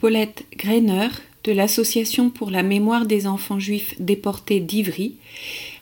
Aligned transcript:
Paulette 0.00 0.44
Greiner 0.56 1.08
de 1.44 1.52
l'Association 1.52 2.30
pour 2.30 2.50
la 2.50 2.62
mémoire 2.62 3.04
des 3.04 3.26
enfants 3.26 3.58
juifs 3.58 3.94
déportés 4.00 4.60
d'Ivry 4.60 5.16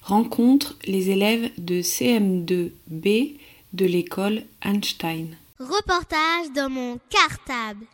rencontre 0.02 0.76
les 0.86 1.10
élèves 1.10 1.50
de 1.58 1.82
CM2B 1.82 3.34
de 3.72 3.84
l'école 3.84 4.42
Einstein. 4.64 5.36
Reportage 5.58 6.52
dans 6.54 6.70
mon 6.70 6.98
cartable. 7.10 7.86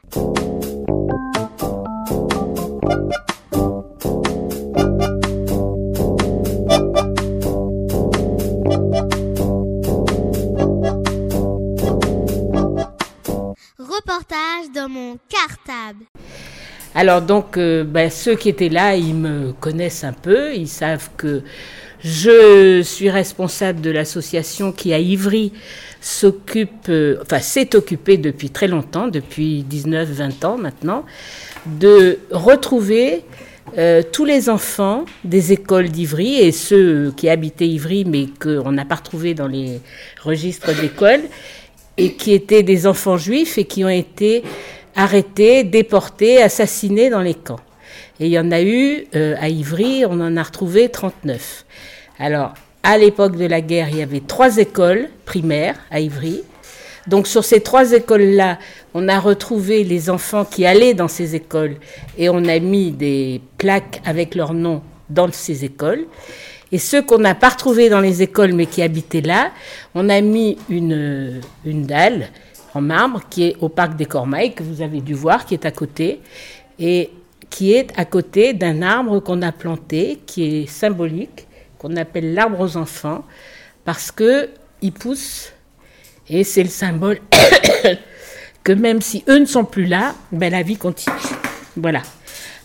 Alors 17.02 17.20
donc, 17.20 17.56
euh, 17.56 17.82
ben, 17.82 18.08
ceux 18.10 18.36
qui 18.36 18.48
étaient 18.48 18.68
là, 18.68 18.94
ils 18.94 19.16
me 19.16 19.50
connaissent 19.58 20.04
un 20.04 20.12
peu, 20.12 20.54
ils 20.54 20.68
savent 20.68 21.10
que 21.16 21.42
je 21.98 22.80
suis 22.80 23.10
responsable 23.10 23.80
de 23.80 23.90
l'association 23.90 24.70
qui 24.70 24.94
à 24.94 25.00
Ivry 25.00 25.52
s'occupe, 26.00 26.88
euh, 26.88 27.18
enfin 27.20 27.40
s'est 27.40 27.74
occupée 27.74 28.18
depuis 28.18 28.50
très 28.50 28.68
longtemps, 28.68 29.08
depuis 29.08 29.66
19-20 29.68 30.46
ans 30.46 30.56
maintenant, 30.56 31.04
de 31.66 32.20
retrouver 32.30 33.24
euh, 33.78 34.04
tous 34.12 34.24
les 34.24 34.48
enfants 34.48 35.04
des 35.24 35.50
écoles 35.50 35.88
d'Ivry 35.88 36.36
et 36.36 36.52
ceux 36.52 37.12
qui 37.16 37.28
habitaient 37.28 37.66
Ivry 37.66 38.04
mais 38.04 38.26
qu'on 38.40 38.70
n'a 38.70 38.84
pas 38.84 38.94
retrouvés 38.94 39.34
dans 39.34 39.48
les 39.48 39.80
registres 40.22 40.72
d'école 40.80 41.22
et 41.96 42.12
qui 42.12 42.32
étaient 42.32 42.62
des 42.62 42.86
enfants 42.86 43.16
juifs 43.16 43.58
et 43.58 43.64
qui 43.64 43.84
ont 43.84 43.88
été 43.88 44.44
arrêtés, 44.96 45.64
déportés, 45.64 46.42
assassinés 46.42 47.10
dans 47.10 47.20
les 47.20 47.34
camps. 47.34 47.60
Et 48.20 48.26
il 48.26 48.32
y 48.32 48.38
en 48.38 48.50
a 48.52 48.62
eu 48.62 49.06
euh, 49.14 49.34
à 49.40 49.48
Ivry, 49.48 50.04
on 50.06 50.20
en 50.20 50.36
a 50.36 50.42
retrouvé 50.42 50.88
39. 50.88 51.64
Alors, 52.18 52.54
à 52.82 52.98
l'époque 52.98 53.36
de 53.36 53.46
la 53.46 53.60
guerre, 53.60 53.88
il 53.90 53.98
y 53.98 54.02
avait 54.02 54.20
trois 54.20 54.58
écoles 54.58 55.08
primaires 55.24 55.76
à 55.90 56.00
Ivry. 56.00 56.42
Donc 57.06 57.26
sur 57.26 57.44
ces 57.44 57.60
trois 57.60 57.92
écoles-là, 57.92 58.58
on 58.94 59.08
a 59.08 59.18
retrouvé 59.18 59.82
les 59.82 60.08
enfants 60.10 60.44
qui 60.44 60.66
allaient 60.66 60.94
dans 60.94 61.08
ces 61.08 61.34
écoles 61.34 61.76
et 62.16 62.28
on 62.28 62.44
a 62.44 62.58
mis 62.60 62.92
des 62.92 63.40
plaques 63.58 64.00
avec 64.04 64.34
leur 64.34 64.54
nom 64.54 64.82
dans 65.10 65.30
ces 65.32 65.64
écoles. 65.64 66.06
Et 66.70 66.78
ceux 66.78 67.02
qu'on 67.02 67.18
n'a 67.18 67.34
pas 67.34 67.50
retrouvés 67.50 67.88
dans 67.88 68.00
les 68.00 68.22
écoles 68.22 68.52
mais 68.52 68.66
qui 68.66 68.82
habitaient 68.82 69.20
là, 69.20 69.50
on 69.94 70.08
a 70.08 70.20
mis 70.20 70.58
une, 70.70 71.40
une 71.64 71.86
dalle 71.86 72.28
en 72.74 72.80
marbre 72.80 73.20
qui 73.28 73.44
est 73.44 73.56
au 73.60 73.68
parc 73.68 73.96
des 73.96 74.06
Cormailles, 74.06 74.54
que 74.54 74.62
vous 74.62 74.82
avez 74.82 75.00
dû 75.00 75.14
voir, 75.14 75.44
qui 75.44 75.54
est 75.54 75.66
à 75.66 75.70
côté, 75.70 76.20
et 76.78 77.10
qui 77.50 77.74
est 77.74 77.88
à 77.96 78.04
côté 78.04 78.54
d'un 78.54 78.82
arbre 78.82 79.20
qu'on 79.20 79.42
a 79.42 79.52
planté, 79.52 80.20
qui 80.26 80.62
est 80.62 80.66
symbolique, 80.66 81.46
qu'on 81.78 81.96
appelle 81.96 82.34
l'arbre 82.34 82.60
aux 82.60 82.76
enfants, 82.76 83.24
parce 83.84 84.10
que 84.10 84.48
il 84.80 84.92
pousse, 84.92 85.52
et 86.28 86.44
c'est 86.44 86.62
le 86.62 86.68
symbole 86.68 87.20
que 88.64 88.72
même 88.72 89.00
si 89.00 89.22
eux 89.28 89.38
ne 89.38 89.44
sont 89.44 89.64
plus 89.64 89.86
là, 89.86 90.14
ben 90.30 90.50
la 90.50 90.62
vie 90.62 90.76
continue. 90.76 91.14
Voilà. 91.76 92.02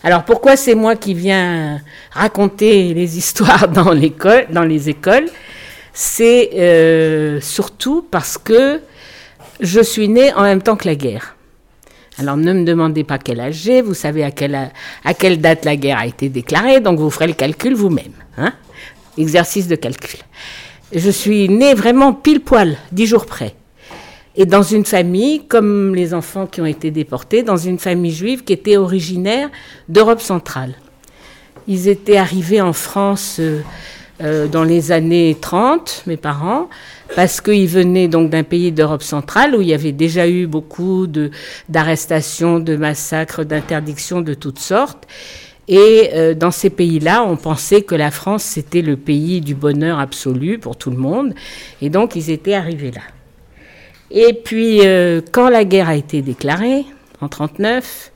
Alors 0.02 0.24
pourquoi 0.24 0.56
c'est 0.56 0.74
moi 0.74 0.96
qui 0.96 1.12
viens 1.12 1.80
raconter 2.12 2.94
les 2.94 3.18
histoires 3.18 3.68
dans 3.68 3.92
les 3.92 4.88
écoles? 4.88 5.26
C'est 5.92 6.50
euh, 6.54 7.40
surtout 7.40 8.06
parce 8.08 8.38
que 8.38 8.80
je 9.60 9.80
suis 9.80 10.08
née 10.08 10.32
en 10.34 10.42
même 10.42 10.62
temps 10.62 10.76
que 10.76 10.86
la 10.86 10.94
guerre. 10.94 11.34
Alors 12.18 12.36
ne 12.36 12.52
me 12.52 12.64
demandez 12.64 13.04
pas 13.04 13.18
quel 13.18 13.40
âge 13.40 13.54
j'ai, 13.54 13.80
vous 13.80 13.94
savez 13.94 14.24
à 14.24 14.32
quelle, 14.32 15.40
date 15.40 15.64
la 15.64 15.76
guerre 15.76 15.98
a 15.98 16.06
été 16.06 16.28
déclarée, 16.28 16.80
donc 16.80 16.98
vous 16.98 17.10
ferez 17.10 17.28
le 17.28 17.32
calcul 17.32 17.74
vous-même. 17.74 18.12
Hein 18.36 18.52
Exercice 19.16 19.68
de 19.68 19.76
calcul. 19.76 20.20
Je 20.92 21.10
suis 21.10 21.48
née 21.48 21.74
vraiment 21.74 22.12
pile 22.12 22.40
poil, 22.40 22.76
dix 22.92 23.06
jours 23.06 23.26
près. 23.26 23.54
Et 24.34 24.46
dans 24.46 24.62
une 24.62 24.84
famille, 24.84 25.46
comme 25.46 25.94
les 25.94 26.14
enfants 26.14 26.46
qui 26.46 26.60
ont 26.60 26.66
été 26.66 26.90
déportés, 26.90 27.42
dans 27.42 27.56
une 27.56 27.78
famille 27.78 28.12
juive 28.12 28.44
qui 28.44 28.52
était 28.52 28.76
originaire 28.76 29.50
d'Europe 29.88 30.20
centrale. 30.20 30.74
Ils 31.66 31.88
étaient 31.88 32.16
arrivés 32.16 32.60
en 32.60 32.72
France 32.72 33.36
euh, 33.40 33.60
euh, 34.20 34.48
dans 34.48 34.64
les 34.64 34.90
années 34.90 35.36
30, 35.40 36.04
mes 36.06 36.16
parents, 36.16 36.68
parce 37.14 37.40
qu'ils 37.40 37.68
venaient 37.68 38.08
donc 38.08 38.30
d'un 38.30 38.42
pays 38.42 38.72
d'Europe 38.72 39.02
centrale 39.02 39.54
où 39.54 39.62
il 39.62 39.68
y 39.68 39.74
avait 39.74 39.92
déjà 39.92 40.28
eu 40.28 40.46
beaucoup 40.46 41.06
de, 41.06 41.30
d'arrestations, 41.68 42.58
de 42.58 42.76
massacres, 42.76 43.44
d'interdictions 43.44 44.20
de 44.20 44.34
toutes 44.34 44.58
sortes. 44.58 45.06
Et 45.68 46.10
euh, 46.14 46.34
dans 46.34 46.50
ces 46.50 46.70
pays-là, 46.70 47.22
on 47.22 47.36
pensait 47.36 47.82
que 47.82 47.94
la 47.94 48.10
France, 48.10 48.42
c'était 48.42 48.82
le 48.82 48.96
pays 48.96 49.40
du 49.40 49.54
bonheur 49.54 49.98
absolu 49.98 50.58
pour 50.58 50.76
tout 50.76 50.90
le 50.90 50.96
monde. 50.96 51.34
Et 51.82 51.90
donc, 51.90 52.16
ils 52.16 52.30
étaient 52.30 52.54
arrivés 52.54 52.90
là. 52.90 53.02
Et 54.10 54.32
puis, 54.32 54.80
euh, 54.86 55.20
quand 55.30 55.50
la 55.50 55.64
guerre 55.64 55.90
a 55.90 55.96
été 55.96 56.22
déclarée, 56.22 56.86
en 57.20 57.28
39, 57.28 58.12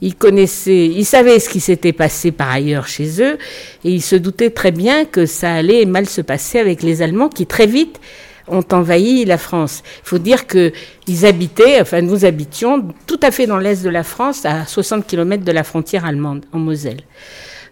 ils 0.00 0.14
connaissaient, 0.14 0.86
ils 0.86 1.04
savaient 1.04 1.38
ce 1.38 1.48
qui 1.48 1.60
s'était 1.60 1.92
passé 1.92 2.30
par 2.32 2.50
ailleurs 2.50 2.86
chez 2.86 3.22
eux, 3.22 3.38
et 3.84 3.90
ils 3.90 4.02
se 4.02 4.16
doutaient 4.16 4.50
très 4.50 4.72
bien 4.72 5.04
que 5.04 5.26
ça 5.26 5.54
allait 5.54 5.84
mal 5.84 6.06
se 6.06 6.20
passer 6.20 6.58
avec 6.58 6.82
les 6.82 7.02
Allemands 7.02 7.28
qui 7.28 7.46
très 7.46 7.66
vite 7.66 8.00
ont 8.48 8.64
envahi 8.72 9.24
la 9.24 9.38
France. 9.38 9.82
Il 10.04 10.08
faut 10.08 10.18
dire 10.18 10.46
que 10.46 10.72
ils 11.08 11.26
habitaient, 11.26 11.80
enfin 11.80 12.00
nous 12.00 12.24
habitions 12.24 12.88
tout 13.06 13.20
à 13.22 13.30
fait 13.30 13.46
dans 13.46 13.58
l'est 13.58 13.82
de 13.82 13.90
la 13.90 14.04
France, 14.04 14.44
à 14.44 14.66
60 14.66 15.06
km 15.06 15.44
de 15.44 15.52
la 15.52 15.64
frontière 15.64 16.04
allemande, 16.04 16.44
en 16.52 16.58
Moselle. 16.58 17.00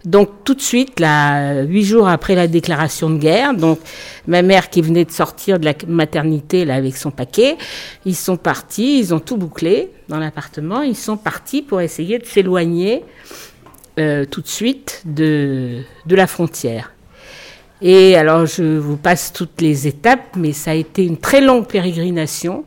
Donc 0.05 0.29
tout 0.43 0.53
de 0.53 0.61
suite, 0.61 0.99
là, 0.99 1.63
huit 1.63 1.83
jours 1.83 2.07
après 2.07 2.35
la 2.35 2.47
déclaration 2.47 3.09
de 3.09 3.17
guerre, 3.17 3.55
donc 3.55 3.79
ma 4.27 4.43
mère 4.43 4.69
qui 4.69 4.81
venait 4.81 5.03
de 5.03 5.11
sortir 5.11 5.59
de 5.59 5.65
la 5.65 5.73
maternité 5.87 6.63
là 6.63 6.75
avec 6.75 6.95
son 6.95 7.09
paquet, 7.09 7.57
ils 8.05 8.15
sont 8.15 8.37
partis, 8.37 8.99
ils 8.99 9.15
ont 9.15 9.19
tout 9.19 9.35
bouclé 9.35 9.89
dans 10.07 10.19
l'appartement, 10.19 10.83
ils 10.83 10.95
sont 10.95 11.17
partis 11.17 11.63
pour 11.63 11.81
essayer 11.81 12.19
de 12.19 12.25
s'éloigner 12.25 13.03
euh, 13.97 14.25
tout 14.25 14.41
de 14.41 14.47
suite 14.47 15.01
de, 15.05 15.81
de 16.05 16.15
la 16.15 16.27
frontière. 16.27 16.93
Et 17.81 18.15
alors 18.15 18.45
je 18.45 18.77
vous 18.77 18.97
passe 18.97 19.33
toutes 19.33 19.59
les 19.59 19.87
étapes, 19.87 20.35
mais 20.35 20.53
ça 20.53 20.71
a 20.71 20.75
été 20.75 21.03
une 21.03 21.17
très 21.17 21.41
longue 21.41 21.65
pérégrination 21.65 22.63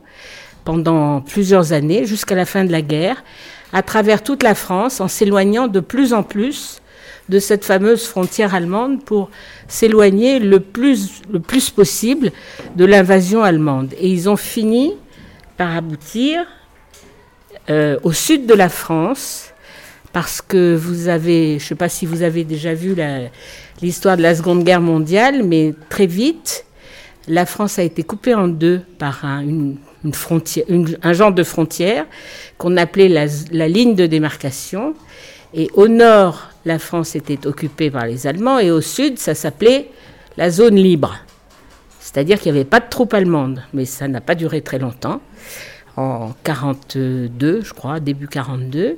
pendant 0.65 1.21
plusieurs 1.21 1.71
années, 1.71 2.05
jusqu'à 2.05 2.35
la 2.35 2.45
fin 2.45 2.65
de 2.65 2.71
la 2.71 2.81
guerre, 2.81 3.23
à 3.71 3.81
travers 3.81 4.23
toute 4.23 4.43
la 4.43 4.55
France, 4.55 4.99
en 4.99 5.07
s'éloignant 5.07 5.67
de 5.67 5.79
plus 5.79 6.13
en 6.13 6.21
plus 6.21 6.81
de 7.29 7.39
cette 7.39 7.65
fameuse 7.65 8.05
frontière 8.05 8.55
allemande 8.55 9.03
pour 9.03 9.29
s'éloigner 9.67 10.39
le 10.39 10.59
plus, 10.59 11.21
le 11.31 11.39
plus 11.39 11.69
possible 11.69 12.31
de 12.75 12.85
l'invasion 12.85 13.43
allemande. 13.43 13.93
Et 13.99 14.09
ils 14.09 14.29
ont 14.29 14.37
fini 14.37 14.93
par 15.57 15.75
aboutir 15.75 16.45
euh, 17.69 17.99
au 18.03 18.13
sud 18.13 18.47
de 18.47 18.53
la 18.53 18.69
France, 18.69 19.53
parce 20.11 20.41
que 20.41 20.75
vous 20.75 21.07
avez, 21.07 21.59
je 21.59 21.65
ne 21.65 21.67
sais 21.67 21.75
pas 21.75 21.89
si 21.89 22.05
vous 22.05 22.23
avez 22.23 22.43
déjà 22.43 22.73
vu 22.73 22.95
l'histoire 23.81 24.17
de 24.17 24.23
la 24.23 24.33
Seconde 24.33 24.63
Guerre 24.63 24.81
mondiale, 24.81 25.43
mais 25.43 25.75
très 25.89 26.07
vite, 26.07 26.65
la 27.27 27.45
France 27.45 27.77
a 27.77 27.83
été 27.83 28.01
coupée 28.01 28.33
en 28.33 28.47
deux 28.47 28.81
par 28.97 29.23
un, 29.23 29.41
une, 29.41 29.77
frontière, 30.13 30.65
un 31.03 31.13
genre 31.13 31.31
de 31.31 31.43
frontière 31.43 32.05
qu'on 32.57 32.75
appelait 32.75 33.07
la, 33.07 33.25
la 33.51 33.67
ligne 33.67 33.93
de 33.93 34.07
démarcation. 34.07 34.95
Et 35.53 35.69
au 35.73 35.87
nord, 35.87 36.49
la 36.65 36.77
France 36.77 37.15
était 37.15 37.47
occupée 37.47 37.89
par 37.89 38.05
les 38.05 38.27
Allemands 38.27 38.59
et 38.59 38.69
au 38.69 38.81
sud, 38.81 39.17
ça 39.17 39.33
s'appelait 39.33 39.89
la 40.37 40.49
zone 40.51 40.75
libre. 40.75 41.15
C'est-à-dire 41.99 42.39
qu'il 42.39 42.51
n'y 42.53 42.59
avait 42.59 42.69
pas 42.69 42.79
de 42.79 42.89
troupes 42.89 43.13
allemandes, 43.13 43.63
mais 43.73 43.85
ça 43.85 44.07
n'a 44.07 44.21
pas 44.21 44.35
duré 44.35 44.61
très 44.61 44.79
longtemps. 44.79 45.21
En 45.97 46.33
42, 46.43 47.61
je 47.61 47.73
crois, 47.73 47.99
début 47.99 48.27
42, 48.27 48.97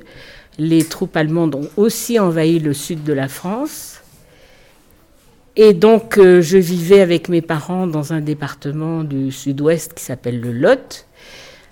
les 0.58 0.84
troupes 0.84 1.16
allemandes 1.16 1.54
ont 1.54 1.68
aussi 1.76 2.18
envahi 2.18 2.58
le 2.58 2.74
sud 2.74 3.02
de 3.02 3.12
la 3.12 3.28
France. 3.28 4.00
Et 5.56 5.72
donc, 5.74 6.18
euh, 6.18 6.40
je 6.40 6.58
vivais 6.58 7.00
avec 7.00 7.28
mes 7.28 7.42
parents 7.42 7.86
dans 7.86 8.12
un 8.12 8.20
département 8.20 9.04
du 9.04 9.30
sud-ouest 9.30 9.94
qui 9.94 10.04
s'appelle 10.04 10.40
le 10.40 10.52
Lot, 10.52 11.06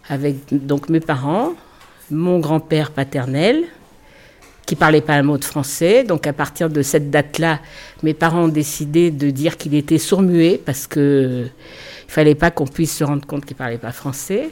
avec 0.09 0.37
donc 0.51 0.89
mes 0.89 1.01
parents, 1.01 1.53
mon 2.11 2.39
grand-père 2.41 2.91
paternel, 2.91 3.65
qui 4.71 4.77
parlait 4.77 5.01
pas 5.01 5.15
un 5.15 5.25
mot 5.25 5.37
de 5.37 5.45
français. 5.45 6.05
Donc 6.05 6.29
à 6.29 6.33
partir 6.33 6.71
de 6.71 6.81
cette 6.83 7.11
date-là, 7.11 7.59
mes 8.05 8.15
parents 8.15 8.45
ont 8.45 8.55
décidé 8.63 9.11
de 9.11 9.31
dire 9.31 9.57
qu'il 9.57 9.75
était 9.75 9.99
sourd-muet 9.99 10.61
parce 10.65 10.87
que 10.87 11.47
il 12.07 12.13
fallait 12.13 12.37
pas 12.37 12.53
qu'on 12.53 12.69
puisse 12.69 12.97
se 12.97 13.03
rendre 13.03 13.27
compte 13.27 13.45
qu'il 13.45 13.57
parlait 13.57 13.79
pas 13.79 13.91
français. 13.91 14.49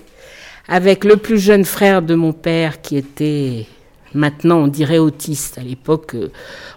Avec 0.66 1.04
le 1.04 1.18
plus 1.18 1.38
jeune 1.38 1.64
frère 1.64 2.02
de 2.02 2.16
mon 2.16 2.32
père 2.32 2.82
qui 2.82 2.96
était 2.96 3.66
maintenant 4.12 4.56
on 4.56 4.66
dirait 4.66 4.98
autiste. 4.98 5.56
À 5.56 5.62
l'époque, 5.62 6.16
euh, 6.16 6.32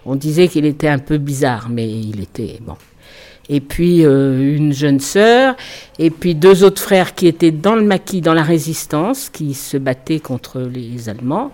on 0.06 0.14
disait 0.14 0.46
qu'il 0.46 0.64
était 0.64 0.86
un 0.86 1.00
peu 1.00 1.18
bizarre, 1.18 1.68
mais 1.68 1.90
il 1.90 2.20
était 2.20 2.58
bon. 2.60 2.76
Et 3.48 3.60
puis 3.60 4.06
euh, 4.06 4.56
une 4.56 4.72
jeune 4.72 5.00
sœur, 5.00 5.56
et 5.98 6.10
puis 6.10 6.36
deux 6.36 6.62
autres 6.62 6.80
frères 6.80 7.16
qui 7.16 7.26
étaient 7.26 7.50
dans 7.50 7.74
le 7.74 7.82
maquis, 7.82 8.20
dans 8.20 8.34
la 8.34 8.44
résistance, 8.44 9.30
qui 9.30 9.54
se 9.54 9.78
battaient 9.78 10.20
contre 10.20 10.60
les 10.60 11.08
Allemands 11.08 11.50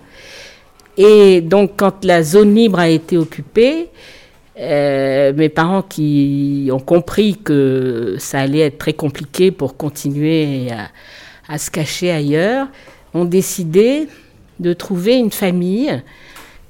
Et 0.99 1.41
donc, 1.41 1.75
quand 1.77 2.05
la 2.05 2.25
zone 2.25 2.57
libre 2.57 2.81
a 2.81 2.89
été 2.89 3.17
occupée, 3.17 3.89
euh, 4.59 5.33
mes 5.33 5.49
parents 5.49 5.83
qui 5.83 6.69
ont 6.73 6.81
compris 6.81 7.37
que 7.37 8.17
ça 8.19 8.41
allait 8.41 8.61
être 8.61 8.79
très 8.79 8.95
compliqué 8.95 9.53
pour 9.53 9.77
continuer 9.77 10.67
à, 11.49 11.57
se 11.57 11.71
cacher 11.71 12.11
ailleurs, 12.11 12.67
ont 13.15 13.25
décidé 13.25 14.09
de 14.59 14.73
trouver 14.73 15.15
une 15.15 15.31
famille 15.31 16.03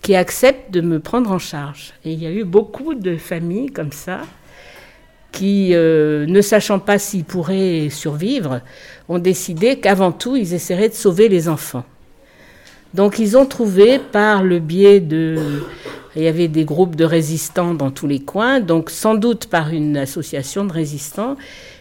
qui 0.03 0.15
accepte 0.15 0.71
de 0.71 0.83
me 0.83 1.01
prendre 1.01 1.33
en 1.33 1.39
charge. 1.39 1.95
Et 2.05 2.13
il 2.13 2.23
y 2.23 2.27
a 2.27 2.31
eu 2.31 2.45
beaucoup 2.45 2.95
de 2.95 3.17
familles 3.17 3.71
comme 3.71 3.93
ça 3.93 4.21
qui, 5.33 5.71
euh, 5.73 6.27
ne 6.27 6.43
sachant 6.43 6.79
pas 6.79 6.99
s'ils 6.99 7.25
pourraient 7.25 7.89
survivre, 7.91 8.61
ont 9.09 9.19
décidé 9.19 9.79
qu'avant 9.79 10.13
tout, 10.13 10.37
ils 10.37 10.53
essaieraient 10.53 10.91
de 10.91 10.95
sauver 10.95 11.31
les 11.31 11.49
enfants. 11.49 11.85
Donc 12.95 13.19
ils 13.19 13.37
ont 13.37 13.47
trouvé 13.47 13.99
par 13.99 14.43
le 14.43 14.59
biais 14.59 15.01
de... 15.01 15.37
Il 16.17 16.23
y 16.23 16.27
avait 16.27 16.49
des 16.49 16.65
groupes 16.65 16.97
de 16.97 17.05
résistants 17.05 17.75
dans 17.75 17.91
tous 17.91 18.07
les 18.07 18.19
coins, 18.19 18.59
donc 18.59 18.91
sans 18.91 19.15
doute 19.15 19.47
par 19.47 19.71
une 19.71 19.97
association 19.97 20.65
de 20.65 20.73
résistants, 20.73 21.37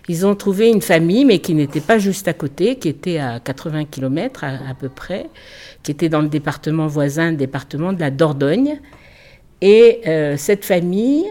ils 0.10 0.26
ont 0.26 0.36
trouvé 0.36 0.70
une 0.70 0.82
famille, 0.82 1.26
mais 1.26 1.40
qui 1.40 1.54
n'était 1.54 1.82
pas 1.82 1.98
juste 1.98 2.28
à 2.28 2.34
côté, 2.34 2.78
qui 2.78 2.88
était 2.88 3.18
à 3.18 3.40
80 3.40 3.86
km 3.86 4.44
à, 4.44 4.74
peu 4.74 4.90
près, 4.90 5.30
qui 5.84 5.92
était 5.92 6.08
dans 6.08 6.22
le 6.22 6.30
département 6.30 6.88
voisin, 6.88 7.32
le 7.32 7.38
département 7.38 7.92
de 7.92 8.00
la 8.00 8.10
Dordogne. 8.10 8.80
Et 9.62 10.02
euh, 10.08 10.38
cette 10.38 10.64
famille 10.64 11.26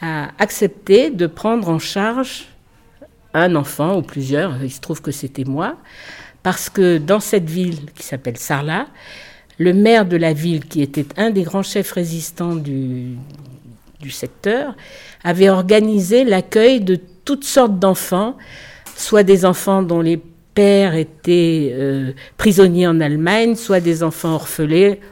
a 0.00 0.30
accepté 0.38 1.10
de 1.10 1.26
prendre 1.26 1.68
en 1.68 1.78
charge 1.78 2.46
un 3.32 3.54
enfant 3.54 3.98
ou 3.98 4.02
plusieurs, 4.02 4.62
il 4.62 4.70
se 4.70 4.80
trouve 4.80 5.02
que 5.02 5.10
c'était 5.10 5.44
moi, 5.44 5.76
parce 6.44 6.68
que 6.68 6.98
dans 6.98 7.20
cette 7.20 7.48
ville 7.48 7.90
qui 7.96 8.04
s'appelle 8.04 8.36
Sarlat, 8.36 8.86
le 9.58 9.72
maire 9.72 10.04
de 10.04 10.16
la 10.16 10.32
ville, 10.32 10.66
qui 10.66 10.82
était 10.82 11.06
un 11.16 11.30
des 11.30 11.42
grands 11.42 11.62
chefs 11.62 11.90
résistants 11.90 12.54
du, 12.54 13.16
secteur, 14.10 14.76
avait 15.24 15.48
organisé 15.48 16.24
l'accueil 16.24 16.80
de 16.80 17.00
toutes 17.24 17.44
sortes 17.44 17.78
d'enfants, 17.78 18.36
soit 18.94 19.22
des 19.22 19.46
enfants 19.46 19.82
dont 19.82 20.02
les 20.02 20.20
pères 20.52 20.94
étaient 20.94 21.72
euh, 21.72 22.12
prisonniers 22.36 22.86
en 22.86 23.00
Allemagne, 23.00 23.54
soit 23.56 23.80
des 23.80 24.02
enfants 24.02 24.38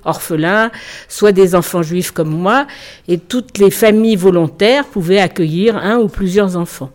orphelins, 0.04 0.70
soit 1.08 1.32
des 1.32 1.54
enfants 1.54 1.82
juifs 1.82 2.10
comme 2.10 2.28
moi, 2.28 2.66
et 3.08 3.16
toutes 3.16 3.56
les 3.56 3.70
familles 3.70 4.16
volontaires 4.16 4.84
pouvaient 4.84 5.20
accueillir 5.20 5.78
un 5.78 5.96
ou 5.96 6.08
plusieurs 6.08 6.58
enfants. 6.58 6.90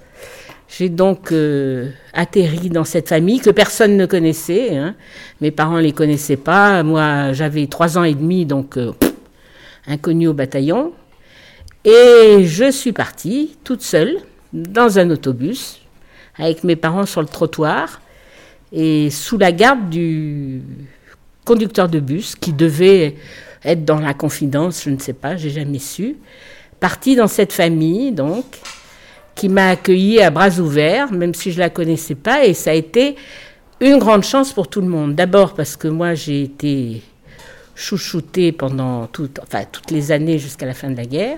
J'ai 0.67 0.89
donc 0.89 1.31
euh, 1.31 1.91
atterri 2.13 2.69
dans 2.69 2.83
cette 2.83 3.09
famille 3.09 3.39
que 3.39 3.49
personne 3.49 3.95
ne 3.95 4.05
connaissait. 4.05 4.75
Hein. 4.75 4.95
Mes 5.39 5.51
parents 5.51 5.77
ne 5.77 5.81
les 5.81 5.93
connaissaient 5.93 6.37
pas. 6.37 6.83
Moi, 6.83 7.33
j'avais 7.33 7.67
trois 7.67 7.97
ans 7.97 8.03
et 8.03 8.13
demi, 8.13 8.45
donc 8.45 8.77
euh, 8.77 8.91
inconnu 9.87 10.27
au 10.27 10.33
bataillon. 10.33 10.91
Et 11.85 12.43
je 12.43 12.69
suis 12.69 12.91
partie 12.91 13.57
toute 13.63 13.81
seule 13.81 14.17
dans 14.51 14.99
un 14.99 15.09
autobus 15.09 15.79
avec 16.35 16.63
mes 16.63 16.75
parents 16.75 17.05
sur 17.05 17.21
le 17.21 17.27
trottoir 17.27 18.01
et 18.71 19.09
sous 19.09 19.37
la 19.37 19.51
garde 19.51 19.89
du 19.89 20.61
conducteur 21.45 21.87
de 21.87 21.99
bus 21.99 22.35
qui 22.35 22.51
devait 22.51 23.15
être 23.63 23.85
dans 23.85 23.99
la 23.99 24.13
confidence, 24.13 24.83
je 24.83 24.89
ne 24.89 24.99
sais 24.99 25.13
pas, 25.13 25.37
j'ai 25.37 25.49
jamais 25.49 25.79
su, 25.79 26.17
partie 26.79 27.15
dans 27.15 27.27
cette 27.27 27.53
famille 27.53 28.11
donc 28.11 28.45
qui 29.37 29.49
m'a 29.49 29.69
accueilli 29.69 30.19
à 30.19 30.31
bras 30.31 30.59
ouverts, 30.59 31.11
même 31.13 31.33
si 31.35 31.51
je 31.51 31.59
la 31.59 31.69
connaissais 31.69 32.15
pas, 32.15 32.43
et 32.43 32.53
ça 32.55 32.71
a 32.71 32.73
été 32.73 33.15
une 33.79 33.99
grande 33.99 34.23
chance 34.23 34.51
pour 34.51 34.67
tout 34.67 34.81
le 34.81 34.87
monde. 34.87 35.13
D'abord 35.13 35.53
parce 35.53 35.77
que 35.77 35.87
moi 35.87 36.15
j'ai 36.15 36.41
été 36.41 37.03
chouchoutée 37.75 38.51
pendant 38.51 39.05
toutes 39.05 39.91
les 39.91 40.11
années 40.11 40.39
jusqu'à 40.39 40.65
la 40.65 40.73
fin 40.73 40.89
de 40.89 40.97
la 40.97 41.05
guerre. 41.05 41.37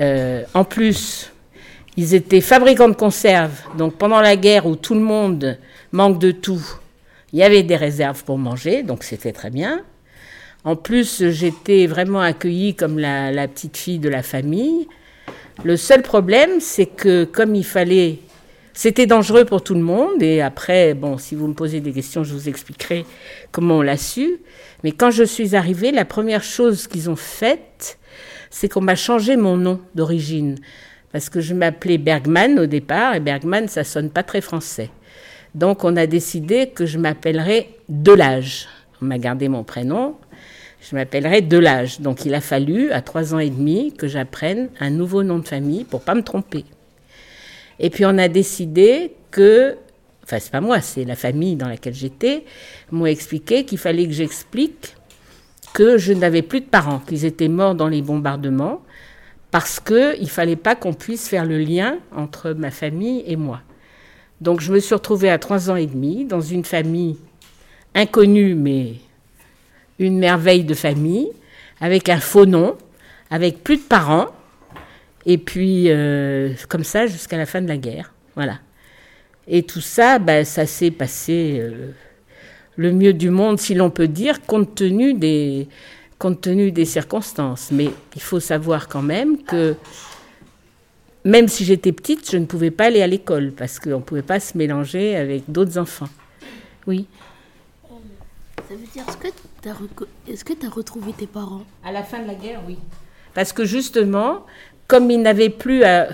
Euh, 0.00 0.44
en 0.54 0.62
plus, 0.62 1.32
ils 1.96 2.14
étaient 2.14 2.40
fabricants 2.40 2.88
de 2.88 2.94
conserves, 2.94 3.60
donc 3.76 3.96
pendant 3.96 4.20
la 4.20 4.36
guerre 4.36 4.66
où 4.66 4.76
tout 4.76 4.94
le 4.94 5.00
monde 5.00 5.58
manque 5.90 6.20
de 6.20 6.30
tout, 6.30 6.64
il 7.32 7.40
y 7.40 7.42
avait 7.42 7.64
des 7.64 7.76
réserves 7.76 8.22
pour 8.22 8.38
manger, 8.38 8.84
donc 8.84 9.02
c'était 9.02 9.32
très 9.32 9.50
bien. 9.50 9.80
En 10.64 10.76
plus, 10.76 11.28
j'étais 11.30 11.88
vraiment 11.88 12.20
accueillie 12.20 12.76
comme 12.76 13.00
la 13.00 13.48
petite 13.48 13.76
fille 13.76 13.98
de 13.98 14.08
la 14.08 14.22
famille. 14.22 14.86
Le 15.64 15.76
seul 15.76 16.02
problème, 16.02 16.60
c'est 16.60 16.86
que 16.86 17.24
comme 17.24 17.54
il 17.54 17.64
fallait, 17.64 18.18
c'était 18.72 19.06
dangereux 19.06 19.44
pour 19.44 19.62
tout 19.62 19.74
le 19.74 19.80
monde. 19.80 20.22
Et 20.22 20.40
après, 20.40 20.94
bon, 20.94 21.18
si 21.18 21.34
vous 21.34 21.46
me 21.46 21.54
posez 21.54 21.80
des 21.80 21.92
questions, 21.92 22.24
je 22.24 22.32
vous 22.32 22.48
expliquerai 22.48 23.04
comment 23.50 23.78
on 23.78 23.82
l'a 23.82 23.96
su. 23.96 24.38
Mais 24.82 24.92
quand 24.92 25.10
je 25.10 25.24
suis 25.24 25.54
arrivée, 25.54 25.92
la 25.92 26.04
première 26.04 26.42
chose 26.42 26.86
qu'ils 26.86 27.10
ont 27.10 27.16
faite, 27.16 27.98
c'est 28.50 28.68
qu'on 28.68 28.80
m'a 28.80 28.96
changé 28.96 29.36
mon 29.36 29.56
nom 29.56 29.80
d'origine. 29.94 30.56
Parce 31.12 31.28
que 31.28 31.40
je 31.40 31.54
m'appelais 31.54 31.98
Bergman 31.98 32.58
au 32.58 32.66
départ, 32.66 33.14
et 33.14 33.20
Bergman, 33.20 33.68
ça 33.68 33.84
sonne 33.84 34.10
pas 34.10 34.22
très 34.22 34.40
français. 34.40 34.90
Donc 35.54 35.84
on 35.84 35.96
a 35.96 36.06
décidé 36.06 36.68
que 36.68 36.86
je 36.86 36.98
m'appellerais 36.98 37.68
Delage. 37.88 38.68
On 39.02 39.04
m'a 39.04 39.18
gardé 39.18 39.48
mon 39.48 39.64
prénom, 39.64 40.16
je 40.82 40.96
m'appellerai 40.96 41.40
Delage. 41.40 42.00
Donc 42.00 42.24
il 42.24 42.34
a 42.34 42.40
fallu, 42.40 42.90
à 42.90 43.00
trois 43.00 43.34
ans 43.34 43.38
et 43.38 43.50
demi, 43.50 43.92
que 43.92 44.08
j'apprenne 44.08 44.68
un 44.80 44.90
nouveau 44.90 45.22
nom 45.22 45.38
de 45.38 45.46
famille 45.46 45.84
pour 45.84 46.02
pas 46.02 46.14
me 46.14 46.22
tromper. 46.22 46.64
Et 47.78 47.90
puis 47.90 48.04
on 48.04 48.18
a 48.18 48.28
décidé 48.28 49.12
que, 49.30 49.76
enfin 50.24 50.38
c'est 50.38 50.52
pas 50.52 50.60
moi, 50.60 50.80
c'est 50.80 51.04
la 51.04 51.16
famille 51.16 51.56
dans 51.56 51.68
laquelle 51.68 51.94
j'étais, 51.94 52.44
m'ont 52.90 53.06
expliqué 53.06 53.64
qu'il 53.64 53.78
fallait 53.78 54.06
que 54.06 54.12
j'explique 54.12 54.96
que 55.72 55.96
je 55.96 56.12
n'avais 56.12 56.42
plus 56.42 56.60
de 56.60 56.66
parents, 56.66 56.98
qu'ils 56.98 57.24
étaient 57.24 57.48
morts 57.48 57.74
dans 57.74 57.88
les 57.88 58.02
bombardements, 58.02 58.82
parce 59.50 59.80
qu'il 59.80 60.20
ne 60.20 60.26
fallait 60.26 60.56
pas 60.56 60.74
qu'on 60.74 60.92
puisse 60.92 61.28
faire 61.28 61.46
le 61.46 61.58
lien 61.58 61.98
entre 62.14 62.52
ma 62.52 62.70
famille 62.70 63.22
et 63.26 63.36
moi. 63.36 63.60
Donc 64.40 64.60
je 64.60 64.72
me 64.72 64.80
suis 64.80 64.94
retrouvée 64.94 65.30
à 65.30 65.38
trois 65.38 65.70
ans 65.70 65.76
et 65.76 65.86
demi 65.86 66.24
dans 66.24 66.40
une 66.40 66.64
famille 66.64 67.16
inconnue 67.94 68.54
mais 68.54 68.94
une 70.02 70.18
merveille 70.18 70.64
de 70.64 70.74
famille, 70.74 71.28
avec 71.80 72.08
un 72.08 72.20
faux 72.20 72.46
nom, 72.46 72.76
avec 73.30 73.64
plus 73.64 73.76
de 73.76 73.82
parents, 73.82 74.28
et 75.26 75.38
puis 75.38 75.86
euh, 75.88 76.52
comme 76.68 76.84
ça 76.84 77.06
jusqu'à 77.06 77.36
la 77.36 77.46
fin 77.46 77.62
de 77.62 77.68
la 77.68 77.76
guerre. 77.76 78.12
Voilà. 78.34 78.58
Et 79.48 79.62
tout 79.62 79.80
ça, 79.80 80.18
bah, 80.18 80.44
ça 80.44 80.66
s'est 80.66 80.90
passé 80.90 81.58
euh, 81.60 81.90
le 82.76 82.92
mieux 82.92 83.12
du 83.12 83.30
monde, 83.30 83.58
si 83.58 83.74
l'on 83.74 83.90
peut 83.90 84.08
dire, 84.08 84.42
compte 84.42 84.74
tenu 84.74 85.14
des, 85.14 85.68
compte 86.18 86.40
tenu 86.40 86.70
des 86.70 86.84
circonstances. 86.84 87.70
Mais 87.72 87.90
il 88.14 88.22
faut 88.22 88.40
savoir 88.40 88.88
quand 88.88 89.02
même 89.02 89.42
que 89.42 89.74
même 91.24 91.48
si 91.48 91.64
j'étais 91.64 91.92
petite, 91.92 92.30
je 92.30 92.36
ne 92.36 92.46
pouvais 92.46 92.70
pas 92.70 92.86
aller 92.86 93.02
à 93.02 93.06
l'école 93.06 93.52
parce 93.52 93.78
qu'on 93.78 93.98
ne 93.98 94.02
pouvait 94.02 94.22
pas 94.22 94.40
se 94.40 94.56
mélanger 94.56 95.16
avec 95.16 95.44
d'autres 95.48 95.78
enfants. 95.78 96.08
Oui. 96.86 97.06
Ça 98.72 98.78
veut 98.78 98.86
dire, 98.86 99.04
est-ce 100.26 100.44
que 100.46 100.54
tu 100.54 100.66
as, 100.66 100.70
retrouvé 100.70 101.12
tes 101.12 101.26
parents? 101.26 101.60
À 101.84 101.92
la 101.92 102.02
fin 102.02 102.20
de 102.20 102.26
la 102.26 102.34
guerre, 102.34 102.62
oui. 102.66 102.78
Parce 103.34 103.52
que 103.52 103.66
justement, 103.66 104.46
comme 104.88 105.10
ils 105.10 105.20
n'avaient 105.20 105.50
plus 105.50 105.84
à 105.84 106.08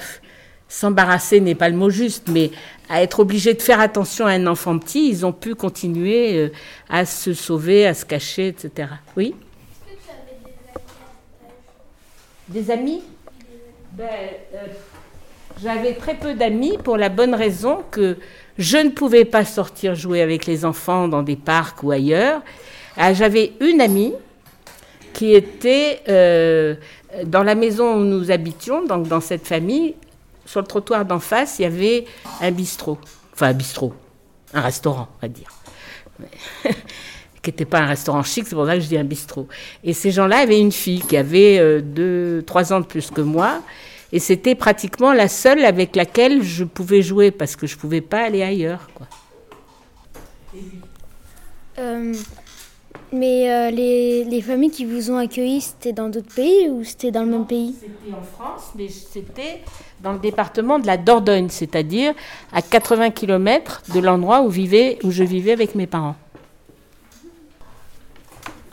s'embarrasser, 0.68 1.38
n'est 1.38 1.54
pas 1.54 1.68
le 1.68 1.76
mot 1.76 1.88
juste, 1.88 2.26
mais 2.26 2.50
à 2.88 3.00
être 3.00 3.20
obligés 3.20 3.54
de 3.54 3.62
faire 3.62 3.78
attention 3.78 4.26
à 4.26 4.30
un 4.30 4.48
enfant 4.48 4.76
petit, 4.76 5.08
ils 5.08 5.24
ont 5.24 5.32
pu 5.32 5.54
continuer 5.54 6.36
euh, 6.36 6.48
à 6.88 7.06
se 7.06 7.32
sauver, 7.32 7.86
à 7.86 7.94
se 7.94 8.04
cacher, 8.04 8.48
etc. 8.48 8.88
Oui? 9.16 9.36
Des 12.48 12.72
amis? 12.72 13.04
Ben, 13.92 14.08
euh, 14.54 14.66
J'avais 15.62 15.94
très 15.94 16.14
peu 16.14 16.34
d'amis 16.34 16.76
pour 16.78 16.96
la 16.96 17.08
bonne 17.08 17.36
raison 17.36 17.84
que 17.92 18.16
je 18.58 18.76
ne 18.76 18.90
pouvais 18.90 19.24
pas 19.24 19.44
sortir 19.44 19.94
jouer 19.94 20.20
avec 20.20 20.44
les 20.44 20.64
enfants 20.64 21.06
dans 21.06 21.22
des 21.22 21.36
parcs 21.36 21.82
ou 21.82 21.92
ailleurs. 21.92 22.42
Ah, 22.96 23.14
j'avais 23.14 23.52
une 23.60 23.80
amie 23.80 24.12
qui 25.12 25.32
était 25.34 26.02
euh, 26.08 26.74
dans 27.24 27.44
la 27.44 27.54
maison 27.54 27.94
où 27.94 28.04
nous 28.04 28.30
habitions, 28.30 28.84
donc 28.84 29.06
dans 29.06 29.20
cette 29.20 29.46
famille. 29.46 29.94
Sur 30.44 30.60
le 30.60 30.66
trottoir 30.66 31.04
d'en 31.04 31.20
face, 31.20 31.58
il 31.58 31.62
y 31.62 31.64
avait 31.66 32.04
un 32.40 32.50
bistrot. 32.50 32.98
Enfin, 33.32 33.48
un 33.48 33.52
bistrot. 33.52 33.94
Un 34.52 34.62
restaurant, 34.62 35.08
on 35.18 35.26
va 35.26 35.28
dire. 35.28 35.50
qui 37.42 37.50
n'était 37.50 37.64
pas 37.64 37.78
un 37.78 37.86
restaurant 37.86 38.22
chic, 38.22 38.46
c'est 38.46 38.56
pour 38.56 38.66
ça 38.66 38.74
que 38.74 38.80
je 38.80 38.88
dis 38.88 38.98
un 38.98 39.04
bistrot. 39.04 39.46
Et 39.84 39.92
ces 39.92 40.10
gens-là 40.10 40.38
avaient 40.38 40.58
une 40.58 40.72
fille 40.72 41.00
qui 41.00 41.16
avait 41.16 41.58
euh, 41.58 41.80
deux, 41.80 42.42
trois 42.44 42.72
ans 42.72 42.80
de 42.80 42.86
plus 42.86 43.10
que 43.10 43.20
moi 43.20 43.60
et 44.12 44.18
c'était 44.18 44.54
pratiquement 44.54 45.12
la 45.12 45.28
seule 45.28 45.64
avec 45.64 45.96
laquelle 45.96 46.42
je 46.42 46.64
pouvais 46.64 47.02
jouer 47.02 47.30
parce 47.30 47.56
que 47.56 47.66
je 47.66 47.76
ne 47.76 47.80
pouvais 47.80 48.00
pas 48.00 48.22
aller 48.22 48.42
ailleurs. 48.42 48.88
Quoi. 48.94 49.06
Euh, 51.78 52.14
mais 53.12 53.50
euh, 53.50 53.70
les, 53.70 54.24
les, 54.24 54.42
familles 54.42 54.70
qui 54.70 54.84
vous 54.84 55.10
ont 55.10 55.16
accueilli, 55.16 55.60
c'était 55.60 55.92
dans 55.92 56.08
d'autres 56.08 56.34
pays 56.34 56.68
ou 56.68 56.84
c'était 56.84 57.10
dans 57.10 57.22
le 57.22 57.30
même 57.30 57.46
pays? 57.46 57.74
C'était 57.80 58.14
en 58.14 58.22
France, 58.22 58.72
mais 58.74 58.88
c'était 58.88 59.62
dans 60.00 60.12
le 60.12 60.18
département 60.18 60.78
de 60.78 60.86
la 60.86 60.96
Dordogne, 60.96 61.48
c'est-à-dire 61.48 62.14
à 62.52 62.62
80 62.62 63.10
km 63.10 63.82
de 63.94 64.00
l'endroit 64.00 64.42
où, 64.42 64.48
où 64.48 64.50
je 64.50 65.24
vivais 65.24 65.52
avec 65.52 65.74
mes 65.74 65.86
parents. 65.86 66.16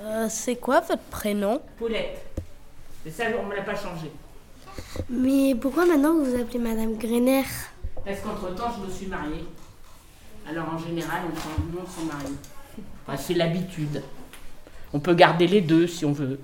Euh, 0.01 0.27
c'est 0.29 0.55
quoi 0.55 0.81
votre 0.81 1.03
prénom? 1.03 1.61
Paulette. 1.77 2.21
C'est 3.03 3.11
ça, 3.11 3.23
on 3.41 3.47
ne 3.47 3.55
l'a 3.55 3.61
pas 3.61 3.75
changé. 3.75 4.11
Mais 5.09 5.55
pourquoi 5.55 5.85
maintenant 5.85 6.13
vous 6.13 6.25
vous 6.25 6.35
appelez 6.39 6.59
Madame 6.59 6.95
Grener? 6.97 7.43
Parce 8.03 8.19
qu'entre-temps, 8.19 8.71
je 8.77 8.85
me 8.85 8.91
suis 8.91 9.07
mariée. 9.07 9.45
Alors 10.49 10.69
en 10.73 10.77
général, 10.77 11.21
on 11.27 11.35
prend 11.35 11.49
le 11.57 11.75
nom 11.75 11.83
de 11.83 11.89
son 11.89 12.05
mari. 12.05 12.33
Enfin, 13.07 13.17
c'est 13.17 13.33
l'habitude. 13.33 14.01
On 14.93 14.99
peut 14.99 15.13
garder 15.13 15.47
les 15.47 15.61
deux 15.61 15.87
si 15.87 16.05
on 16.05 16.11
veut. 16.11 16.39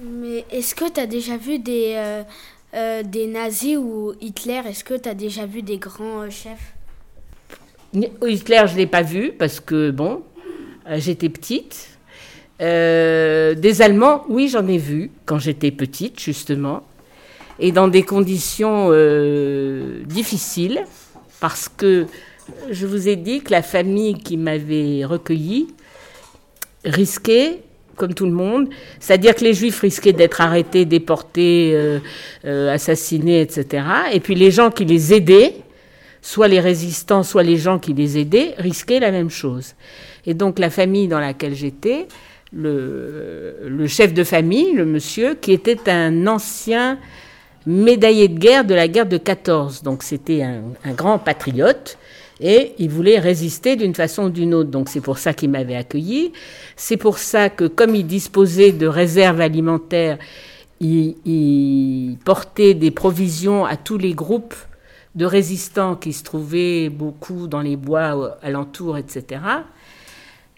Mais 0.00 0.44
est-ce 0.50 0.74
que 0.74 0.90
tu 0.90 1.00
as 1.00 1.06
déjà 1.06 1.36
vu 1.36 1.58
des, 1.58 1.94
euh, 1.96 2.22
euh, 2.74 3.02
des 3.04 3.26
nazis 3.28 3.76
ou 3.76 4.14
Hitler? 4.20 4.62
Est-ce 4.66 4.82
que 4.82 4.94
tu 4.94 5.08
as 5.08 5.14
déjà 5.14 5.46
vu 5.46 5.62
des 5.62 5.78
grands 5.78 6.22
euh, 6.22 6.30
chefs? 6.30 6.74
Hitler, 7.94 8.62
je 8.66 8.72
ne 8.72 8.78
l'ai 8.78 8.86
pas 8.86 9.02
vu 9.02 9.32
parce 9.32 9.60
que, 9.60 9.90
bon, 9.90 10.22
j'étais 10.90 11.28
petite. 11.28 11.91
Euh, 12.62 13.54
des 13.54 13.82
Allemands, 13.82 14.24
oui, 14.28 14.48
j'en 14.48 14.66
ai 14.68 14.78
vu 14.78 15.10
quand 15.26 15.38
j'étais 15.38 15.70
petite, 15.70 16.20
justement. 16.20 16.84
Et 17.58 17.72
dans 17.72 17.88
des 17.88 18.02
conditions 18.02 18.88
euh, 18.90 20.02
difficiles 20.04 20.84
parce 21.40 21.68
que 21.68 22.06
je 22.70 22.86
vous 22.86 23.08
ai 23.08 23.16
dit 23.16 23.40
que 23.40 23.50
la 23.50 23.62
famille 23.62 24.14
qui 24.14 24.36
m'avait 24.36 25.04
recueillie 25.04 25.68
risquait 26.84 27.60
comme 27.96 28.14
tout 28.14 28.26
le 28.26 28.32
monde. 28.32 28.68
C'est-à-dire 29.00 29.34
que 29.34 29.44
les 29.44 29.54
juifs 29.54 29.80
risquaient 29.80 30.12
d'être 30.12 30.40
arrêtés, 30.40 30.84
déportés, 30.84 31.72
euh, 32.44 32.72
assassinés, 32.72 33.40
etc. 33.42 33.84
Et 34.12 34.20
puis 34.20 34.34
les 34.34 34.50
gens 34.50 34.70
qui 34.70 34.84
les 34.84 35.12
aidaient, 35.12 35.54
soit 36.22 36.48
les 36.48 36.60
résistants, 36.60 37.22
soit 37.22 37.42
les 37.42 37.56
gens 37.56 37.78
qui 37.78 37.92
les 37.92 38.18
aidaient, 38.18 38.54
risquaient 38.58 39.00
la 39.00 39.10
même 39.10 39.30
chose. 39.30 39.74
Et 40.26 40.34
donc 40.34 40.58
la 40.58 40.70
famille 40.70 41.08
dans 41.08 41.20
laquelle 41.20 41.54
j'étais, 41.54 42.06
le, 42.52 43.86
chef 43.86 44.12
de 44.14 44.24
famille, 44.24 44.72
le 44.72 44.84
monsieur, 44.84 45.34
qui 45.34 45.52
était 45.52 45.88
un 45.90 46.26
ancien 46.26 46.98
médaillé 47.66 48.28
de 48.28 48.38
guerre 48.38 48.64
de 48.64 48.74
la 48.74 48.88
guerre 48.88 49.06
de 49.06 49.16
14. 49.16 49.82
Donc 49.82 50.02
c'était 50.02 50.42
un, 50.42 50.92
grand 50.92 51.18
patriote 51.18 51.98
et 52.40 52.72
il 52.78 52.90
voulait 52.90 53.18
résister 53.18 53.76
d'une 53.76 53.94
façon 53.94 54.24
ou 54.24 54.30
d'une 54.30 54.54
autre. 54.54 54.70
Donc 54.70 54.88
c'est 54.88 55.00
pour 55.00 55.18
ça 55.18 55.32
qu'il 55.32 55.50
m'avait 55.50 55.76
accueilli. 55.76 56.32
C'est 56.76 56.96
pour 56.96 57.18
ça 57.18 57.50
que 57.50 57.64
comme 57.64 57.94
il 57.94 58.06
disposait 58.06 58.72
de 58.72 58.86
réserves 58.86 59.40
alimentaires, 59.40 60.18
il, 60.80 61.14
il, 61.24 62.18
portait 62.24 62.74
des 62.74 62.90
provisions 62.90 63.64
à 63.64 63.76
tous 63.76 63.98
les 63.98 64.14
groupes 64.14 64.54
de 65.14 65.24
résistants 65.24 65.94
qui 65.94 66.12
se 66.12 66.24
trouvaient 66.24 66.88
beaucoup 66.88 67.46
dans 67.46 67.60
les 67.60 67.76
bois 67.76 68.38
alentours, 68.42 68.98
etc. 68.98 69.40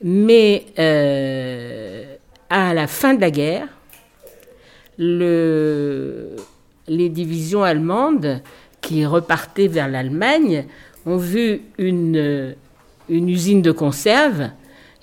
Mais 0.06 0.66
euh, 0.78 2.04
à 2.50 2.74
la 2.74 2.86
fin 2.86 3.14
de 3.14 3.22
la 3.22 3.30
guerre, 3.30 3.68
le, 4.98 6.36
les 6.86 7.08
divisions 7.08 7.62
allemandes 7.62 8.42
qui 8.82 9.06
repartaient 9.06 9.66
vers 9.66 9.88
l'Allemagne 9.88 10.66
ont 11.06 11.16
vu 11.16 11.62
une, 11.78 12.54
usine 13.08 13.62
de 13.62 13.72
conserve. 13.72 14.50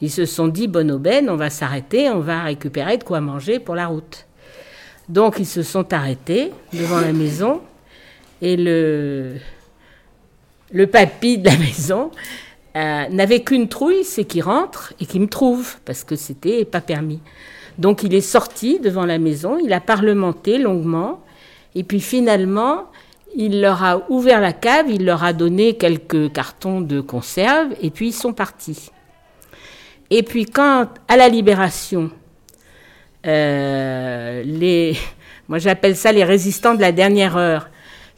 Ils 0.01 0.11
se 0.11 0.25
sont 0.25 0.47
dit, 0.47 0.67
bonne 0.67 0.91
aubaine, 0.91 1.31
on 1.31 1.35
va 1.35 1.49
s'arrêter, 1.49 2.11
on 2.11 2.19
va 2.19 2.43
récupérer 2.43 2.99
de 2.99 3.03
quoi 3.03 3.21
manger 3.21 3.57
pour 3.57 3.73
la 3.73 3.87
route. 3.87 4.27
Donc 5.09 5.37
ils 5.39 5.47
se 5.47 5.63
sont 5.63 5.91
arrêtés 5.93 6.51
devant 6.73 7.01
la 7.01 7.11
maison 7.11 7.61
et 8.39 8.55
le 8.55 9.33
papy 10.91 11.39
de 11.39 11.49
la 11.49 11.57
maison 11.57 12.11
euh, 12.75 13.07
n'avait 13.09 13.41
qu'une 13.41 13.67
trouille, 13.67 14.03
c'est 14.03 14.23
qu'il 14.23 14.43
rentre 14.43 14.93
et 14.99 15.05
qu'il 15.05 15.21
me 15.21 15.27
trouve, 15.27 15.75
parce 15.83 16.03
que 16.03 16.15
c'était 16.15 16.63
pas 16.63 16.81
permis. 16.81 17.19
Donc 17.77 18.03
il 18.03 18.13
est 18.13 18.21
sorti 18.21 18.79
devant 18.79 19.05
la 19.05 19.17
maison, 19.17 19.57
il 19.57 19.73
a 19.73 19.81
parlementé 19.81 20.57
longuement, 20.57 21.21
et 21.75 21.83
puis 21.83 21.99
finalement, 21.99 22.85
il 23.35 23.61
leur 23.61 23.83
a 23.83 24.09
ouvert 24.09 24.41
la 24.41 24.53
cave, 24.53 24.89
il 24.89 25.05
leur 25.05 25.23
a 25.23 25.33
donné 25.33 25.75
quelques 25.75 26.31
cartons 26.31 26.81
de 26.81 27.01
conserve, 27.01 27.73
et 27.81 27.89
puis 27.89 28.09
ils 28.09 28.13
sont 28.13 28.33
partis. 28.33 28.91
Et 30.09 30.23
puis 30.23 30.45
quand, 30.45 30.87
à 31.07 31.17
la 31.17 31.29
libération, 31.29 32.11
euh, 33.25 34.43
les, 34.43 34.95
moi 35.47 35.59
j'appelle 35.59 35.95
ça 35.95 36.11
les 36.11 36.23
résistants 36.23 36.75
de 36.75 36.81
la 36.81 36.91
dernière 36.91 37.37
heure, 37.37 37.69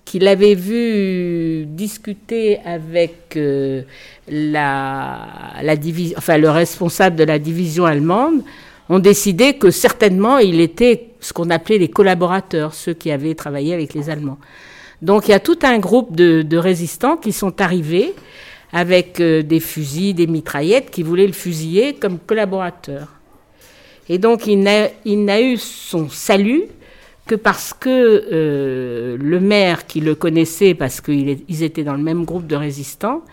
qu'il 0.06 0.28
avait 0.28 0.56
vu 0.56 1.66
discuter 1.66 2.60
avec 2.66 3.36
euh, 3.36 3.84
la, 4.28 5.28
la 5.62 5.76
division, 5.76 6.18
enfin 6.18 6.38
le 6.38 6.50
responsable 6.50 7.16
de 7.16 7.24
la 7.24 7.40
division 7.40 7.86
allemande, 7.86 8.44
ont 8.90 9.00
décidé 9.00 9.54
que 9.54 9.72
certainement 9.72 10.38
il 10.40 10.60
était 10.60 11.10
ce 11.20 11.34
qu'on 11.34 11.50
appelait 11.50 11.78
les 11.78 11.88
collaborateurs, 11.88 12.74
ceux 12.74 12.94
qui 12.94 13.12
avaient 13.12 13.34
travaillé 13.34 13.74
avec 13.74 13.94
les 13.94 14.10
Allemands. 14.10 14.38
Donc 15.02 15.28
il 15.28 15.32
y 15.32 15.34
a 15.34 15.40
tout 15.40 15.60
un 15.64 15.80
groupe 15.80 16.16
de, 16.16 16.58
résistants 16.58 17.18
qui 17.18 17.32
sont 17.32 17.62
arrivés 17.62 18.14
avec 18.72 19.20
euh, 19.20 19.42
des 19.42 19.60
fusils, 19.60 20.14
des 20.14 20.28
mitraillettes, 20.28 20.90
qui 20.92 21.04
voulaient 21.04 21.28
le 21.28 21.34
fusiller 21.34 21.94
comme 21.94 22.20
collaborateur. 22.20 23.08
Et 24.10 24.18
donc 24.18 24.48
il 24.48 24.62
n'a 24.62 25.42
eu 25.42 25.58
son 25.58 26.10
salut 26.10 26.64
que 27.26 27.36
parce 27.36 27.74
que 27.74 27.90
euh, 28.32 29.18
le 29.18 29.40
maire 29.40 29.86
qui 29.88 30.02
le 30.02 30.16
connaissait, 30.16 30.74
parce 30.74 31.02
qu'ils 31.02 31.64
étaient 31.64 31.84
dans 31.84 31.96
le 31.96 32.04
même 32.04 32.26
groupe 32.26 32.48
de 32.48 32.56
résistants, 32.56 33.24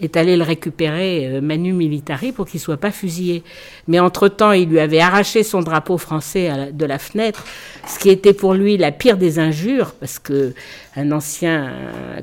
est 0.00 0.16
allé 0.16 0.36
le 0.36 0.42
récupérer 0.42 1.26
euh, 1.26 1.40
manu 1.40 1.72
militari 1.72 2.32
pour 2.32 2.46
qu'il 2.46 2.60
soit 2.60 2.76
pas 2.76 2.90
fusillé. 2.90 3.42
Mais 3.86 3.98
entre-temps, 3.98 4.52
il 4.52 4.68
lui 4.68 4.80
avait 4.80 5.00
arraché 5.00 5.42
son 5.42 5.60
drapeau 5.60 5.98
français 5.98 6.72
de 6.72 6.86
la 6.86 6.98
fenêtre, 6.98 7.44
ce 7.86 7.98
qui 7.98 8.10
était 8.10 8.32
pour 8.32 8.54
lui 8.54 8.76
la 8.76 8.92
pire 8.92 9.16
des 9.16 9.38
injures, 9.38 9.92
parce 9.92 10.18
que 10.18 10.54
un 10.98 11.12
ancien 11.12 11.72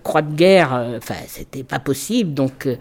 croix 0.03 0.21
de 0.21 0.35
guerre, 0.35 0.73
euh, 0.73 0.97
enfin, 0.97 1.15
c'était 1.27 1.63
pas 1.63 1.79
possible. 1.79 2.33
Donc, 2.33 2.65
euh, 2.65 2.75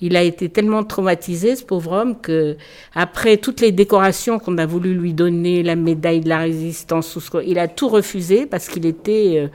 il 0.00 0.16
a 0.16 0.22
été 0.22 0.48
tellement 0.48 0.84
traumatisé, 0.84 1.56
ce 1.56 1.64
pauvre 1.64 1.92
homme, 1.92 2.20
que 2.20 2.56
après 2.94 3.36
toutes 3.36 3.60
les 3.60 3.72
décorations 3.72 4.38
qu'on 4.38 4.58
a 4.58 4.66
voulu 4.66 4.94
lui 4.94 5.12
donner, 5.12 5.62
la 5.62 5.76
médaille 5.76 6.20
de 6.20 6.28
la 6.28 6.38
résistance, 6.38 7.18
il 7.44 7.58
a 7.58 7.68
tout 7.68 7.88
refusé 7.88 8.46
parce 8.46 8.68
qu'il 8.68 8.86
était 8.86 9.50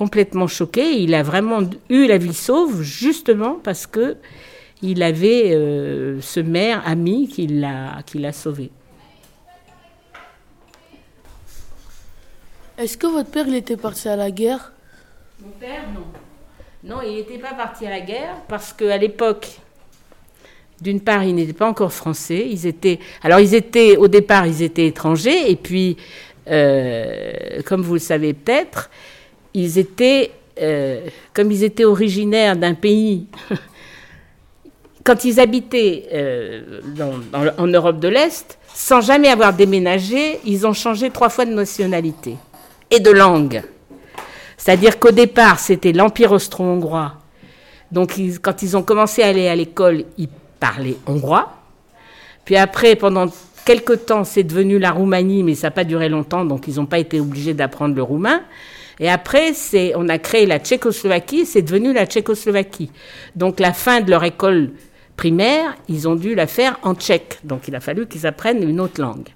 complètement 0.00 0.46
choqué. 0.46 1.02
Il 1.02 1.14
a 1.14 1.22
vraiment 1.22 1.60
eu 1.90 2.06
la 2.06 2.16
vie 2.16 2.32
sauve 2.32 2.80
justement 2.80 3.60
parce 3.62 3.86
que 3.86 4.16
il 4.80 5.02
avait 5.02 5.52
euh, 5.52 6.22
ce 6.22 6.40
maire 6.40 6.82
ami 6.86 7.28
qui 7.28 7.46
l'a 7.46 8.00
qui 8.06 8.18
l'a 8.18 8.32
sauvé. 8.32 8.70
Est-ce 12.78 12.96
que 12.96 13.08
votre 13.08 13.28
père 13.28 13.46
il 13.46 13.56
était 13.56 13.76
parti 13.76 14.08
à 14.08 14.16
la 14.16 14.30
guerre? 14.30 14.72
Mon 15.42 15.50
père 15.60 15.84
non. 15.94 16.06
Non, 16.82 17.02
il 17.06 17.16
n'était 17.16 17.36
pas 17.36 17.52
parti 17.52 17.84
à 17.86 17.90
la 17.90 18.00
guerre 18.00 18.36
parce 18.48 18.72
qu'à 18.72 18.96
l'époque, 18.96 19.48
d'une 20.80 21.02
part, 21.02 21.24
ils 21.24 21.34
n'étaient 21.34 21.52
pas 21.52 21.68
encore 21.68 21.92
français. 21.92 22.46
Ils 22.48 22.66
étaient, 22.66 23.00
alors 23.22 23.40
ils 23.40 23.54
étaient 23.54 23.98
au 23.98 24.08
départ, 24.08 24.46
ils 24.46 24.62
étaient 24.62 24.86
étrangers, 24.86 25.50
et 25.50 25.56
puis, 25.56 25.98
euh, 26.48 27.60
comme 27.66 27.82
vous 27.82 27.92
le 27.92 28.06
savez 28.12 28.32
peut-être, 28.32 28.88
ils 29.54 29.78
étaient, 29.78 30.30
euh, 30.60 31.06
comme 31.32 31.50
ils 31.50 31.64
étaient 31.64 31.84
originaires 31.84 32.56
d'un 32.56 32.74
pays, 32.74 33.26
quand 35.04 35.24
ils 35.24 35.40
habitaient 35.40 36.08
euh, 36.12 36.80
en 37.58 37.66
Europe 37.66 38.00
de 38.00 38.08
l'Est, 38.08 38.58
sans 38.74 39.00
jamais 39.00 39.28
avoir 39.28 39.52
déménagé, 39.52 40.40
ils 40.44 40.66
ont 40.66 40.72
changé 40.72 41.10
trois 41.10 41.28
fois 41.28 41.44
de 41.44 41.52
nationalité 41.52 42.36
et 42.90 43.00
de 43.00 43.10
langue. 43.10 43.62
C'est-à-dire 44.56 44.98
qu'au 44.98 45.10
départ, 45.10 45.58
c'était 45.58 45.92
l'Empire 45.92 46.32
austro-hongrois. 46.32 47.14
Donc, 47.90 48.20
quand 48.42 48.62
ils 48.62 48.76
ont 48.76 48.82
commencé 48.82 49.22
à 49.22 49.28
aller 49.28 49.48
à 49.48 49.56
l'école, 49.56 50.04
ils 50.18 50.28
parlaient 50.60 50.96
hongrois. 51.06 51.52
Puis 52.44 52.56
après, 52.56 52.94
pendant 52.94 53.26
quelque 53.64 53.92
temps, 53.94 54.24
c'est 54.24 54.42
devenu 54.42 54.78
la 54.78 54.92
Roumanie, 54.92 55.42
mais 55.42 55.54
ça 55.54 55.68
n'a 55.68 55.70
pas 55.72 55.84
duré 55.84 56.08
longtemps, 56.08 56.44
donc 56.44 56.68
ils 56.68 56.76
n'ont 56.76 56.86
pas 56.86 56.98
été 56.98 57.20
obligés 57.20 57.54
d'apprendre 57.54 57.94
le 57.94 58.02
roumain. 58.02 58.42
Et 59.00 59.08
après, 59.08 59.52
on 59.96 60.08
a 60.10 60.18
créé 60.18 60.44
la 60.44 60.58
Tchécoslovaquie, 60.58 61.46
c'est 61.46 61.62
devenu 61.62 61.94
la 61.94 62.04
Tchécoslovaquie. 62.04 62.90
Donc 63.34 63.58
la 63.58 63.72
fin 63.72 64.02
de 64.02 64.10
leur 64.10 64.22
école 64.24 64.72
primaire, 65.16 65.74
ils 65.88 66.06
ont 66.06 66.16
dû 66.16 66.34
la 66.34 66.46
faire 66.46 66.78
en 66.82 66.94
tchèque. 66.94 67.38
Donc 67.42 67.66
il 67.66 67.74
a 67.74 67.80
fallu 67.80 68.06
qu'ils 68.06 68.26
apprennent 68.26 68.62
une 68.62 68.78
autre 68.78 69.00
langue. 69.00 69.28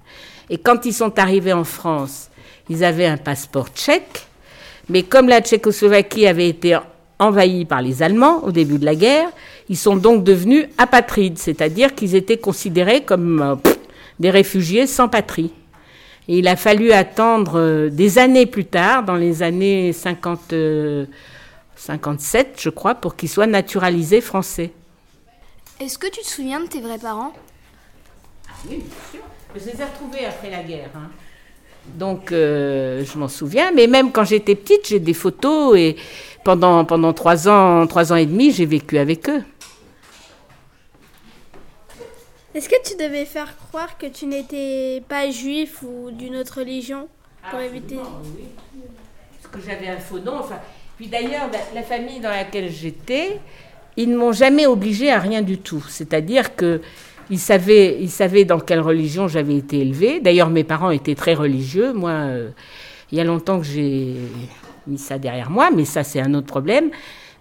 Et 0.51 0.59
quand 0.59 0.85
ils 0.85 0.93
sont 0.93 1.17
arrivés 1.17 1.53
en 1.53 1.63
France, 1.63 2.29
ils 2.69 2.83
avaient 2.83 3.07
un 3.07 3.17
passeport 3.17 3.69
tchèque, 3.69 4.27
mais 4.87 5.01
comme 5.01 5.27
la 5.27 5.41
Tchécoslovaquie 5.41 6.27
avait 6.27 6.47
été 6.47 6.77
envahie 7.17 7.65
par 7.65 7.81
les 7.81 8.03
Allemands 8.03 8.43
au 8.43 8.51
début 8.51 8.77
de 8.77 8.85
la 8.85 8.95
guerre, 8.95 9.29
ils 9.69 9.77
sont 9.77 9.95
donc 9.95 10.23
devenus 10.23 10.65
apatrides, 10.77 11.39
c'est-à-dire 11.39 11.95
qu'ils 11.95 12.13
étaient 12.13 12.37
considérés 12.37 13.01
comme 13.01 13.41
euh, 13.41 13.55
des 14.19 14.29
réfugiés 14.29 14.85
sans 14.85 15.07
patrie. 15.07 15.51
Et 16.27 16.39
il 16.39 16.47
a 16.47 16.55
fallu 16.55 16.91
attendre 16.91 17.59
euh, 17.59 17.89
des 17.89 18.17
années 18.17 18.45
plus 18.45 18.65
tard, 18.65 19.03
dans 19.03 19.15
les 19.15 19.43
années 19.43 19.93
50, 19.93 20.53
euh, 20.53 21.05
57, 21.75 22.57
je 22.59 22.69
crois, 22.69 22.95
pour 22.95 23.15
qu'ils 23.15 23.29
soient 23.29 23.47
naturalisés 23.47 24.21
français. 24.21 24.71
Est-ce 25.79 25.97
que 25.97 26.07
tu 26.07 26.21
te 26.21 26.27
souviens 26.27 26.61
de 26.61 26.67
tes 26.67 26.81
vrais 26.81 26.97
parents? 26.97 27.33
Oui, 28.69 28.77
bien 28.77 28.85
sûr. 29.11 29.21
Je 29.55 29.71
les 29.71 29.81
ai 29.81 29.83
retrouvés 29.85 30.25
après 30.25 30.49
la 30.49 30.63
guerre. 30.63 30.89
hein. 30.95 31.09
Donc, 31.93 32.31
euh, 32.31 33.03
je 33.05 33.17
m'en 33.17 33.27
souviens. 33.27 33.71
Mais 33.71 33.85
même 33.87 34.11
quand 34.11 34.23
j'étais 34.23 34.55
petite, 34.55 34.87
j'ai 34.87 34.99
des 34.99 35.13
photos 35.13 35.77
et 35.77 35.95
pendant, 36.43 36.83
pendant 36.85 37.13
trois 37.13 37.47
ans, 37.47 37.85
trois 37.87 38.11
ans 38.11 38.15
et 38.15 38.25
demi, 38.25 38.51
j'ai 38.51 38.65
vécu 38.65 38.97
avec 38.97 39.29
eux. 39.29 39.43
Est-ce 42.55 42.69
que 42.69 42.81
tu 42.85 42.95
devais 42.95 43.25
faire 43.25 43.57
croire 43.57 43.97
que 43.97 44.05
tu 44.05 44.25
n'étais 44.27 45.03
pas 45.09 45.29
juif 45.29 45.83
ou 45.83 46.09
d'une 46.09 46.37
autre 46.37 46.59
religion 46.59 47.09
pour 47.51 47.59
éviter? 47.59 47.97
oui. 47.97 48.45
Parce 49.41 49.53
que 49.53 49.69
j'avais 49.69 49.89
un 49.89 49.99
faux 49.99 50.19
nom. 50.19 50.37
Enfin, 50.39 50.59
puis 50.95 51.07
d'ailleurs, 51.07 51.49
la, 51.51 51.81
la 51.81 51.83
famille 51.85 52.21
dans 52.21 52.29
laquelle 52.29 52.71
j'étais, 52.71 53.41
ils 53.97 54.09
ne 54.09 54.15
m'ont 54.15 54.31
jamais 54.31 54.67
obligé 54.67 55.11
à 55.11 55.19
rien 55.19 55.41
du 55.41 55.57
tout. 55.57 55.83
C'est-à-dire 55.89 56.55
que 56.55 56.79
ils 57.29 57.39
savaient, 57.39 57.97
ils 57.99 58.09
savaient 58.09 58.45
dans 58.45 58.61
quelle 58.61 58.79
religion 58.79 59.27
j'avais 59.27 59.57
été 59.57 59.79
élevée. 59.79 60.21
D'ailleurs, 60.21 60.49
mes 60.49 60.63
parents 60.63 60.91
étaient 60.91 61.15
très 61.15 61.33
religieux. 61.33 61.91
Moi, 61.91 62.11
euh, 62.11 62.49
il 63.11 63.17
y 63.17 63.21
a 63.21 63.25
longtemps 63.25 63.59
que 63.59 63.65
j'ai 63.65 64.15
mis 64.87 64.97
ça 64.97 65.17
derrière 65.17 65.49
moi, 65.49 65.71
mais 65.75 65.83
ça, 65.83 66.05
c'est 66.05 66.21
un 66.21 66.33
autre 66.33 66.47
problème. 66.47 66.89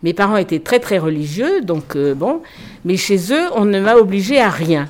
Mes 0.05 0.13
parents 0.13 0.37
étaient 0.37 0.61
très, 0.61 0.81
très 0.81 0.99
religieux, 0.99 1.63
donc 1.63 1.97
euh, 1.97 2.15
bon. 2.15 2.43
Mais 2.85 2.99
chez 2.99 3.33
eux, 3.33 3.47
on 3.57 3.65
ne 3.65 3.81
m'a 3.81 3.97
obligé 3.97 4.39
à 4.39 4.51
rien. 4.51 4.87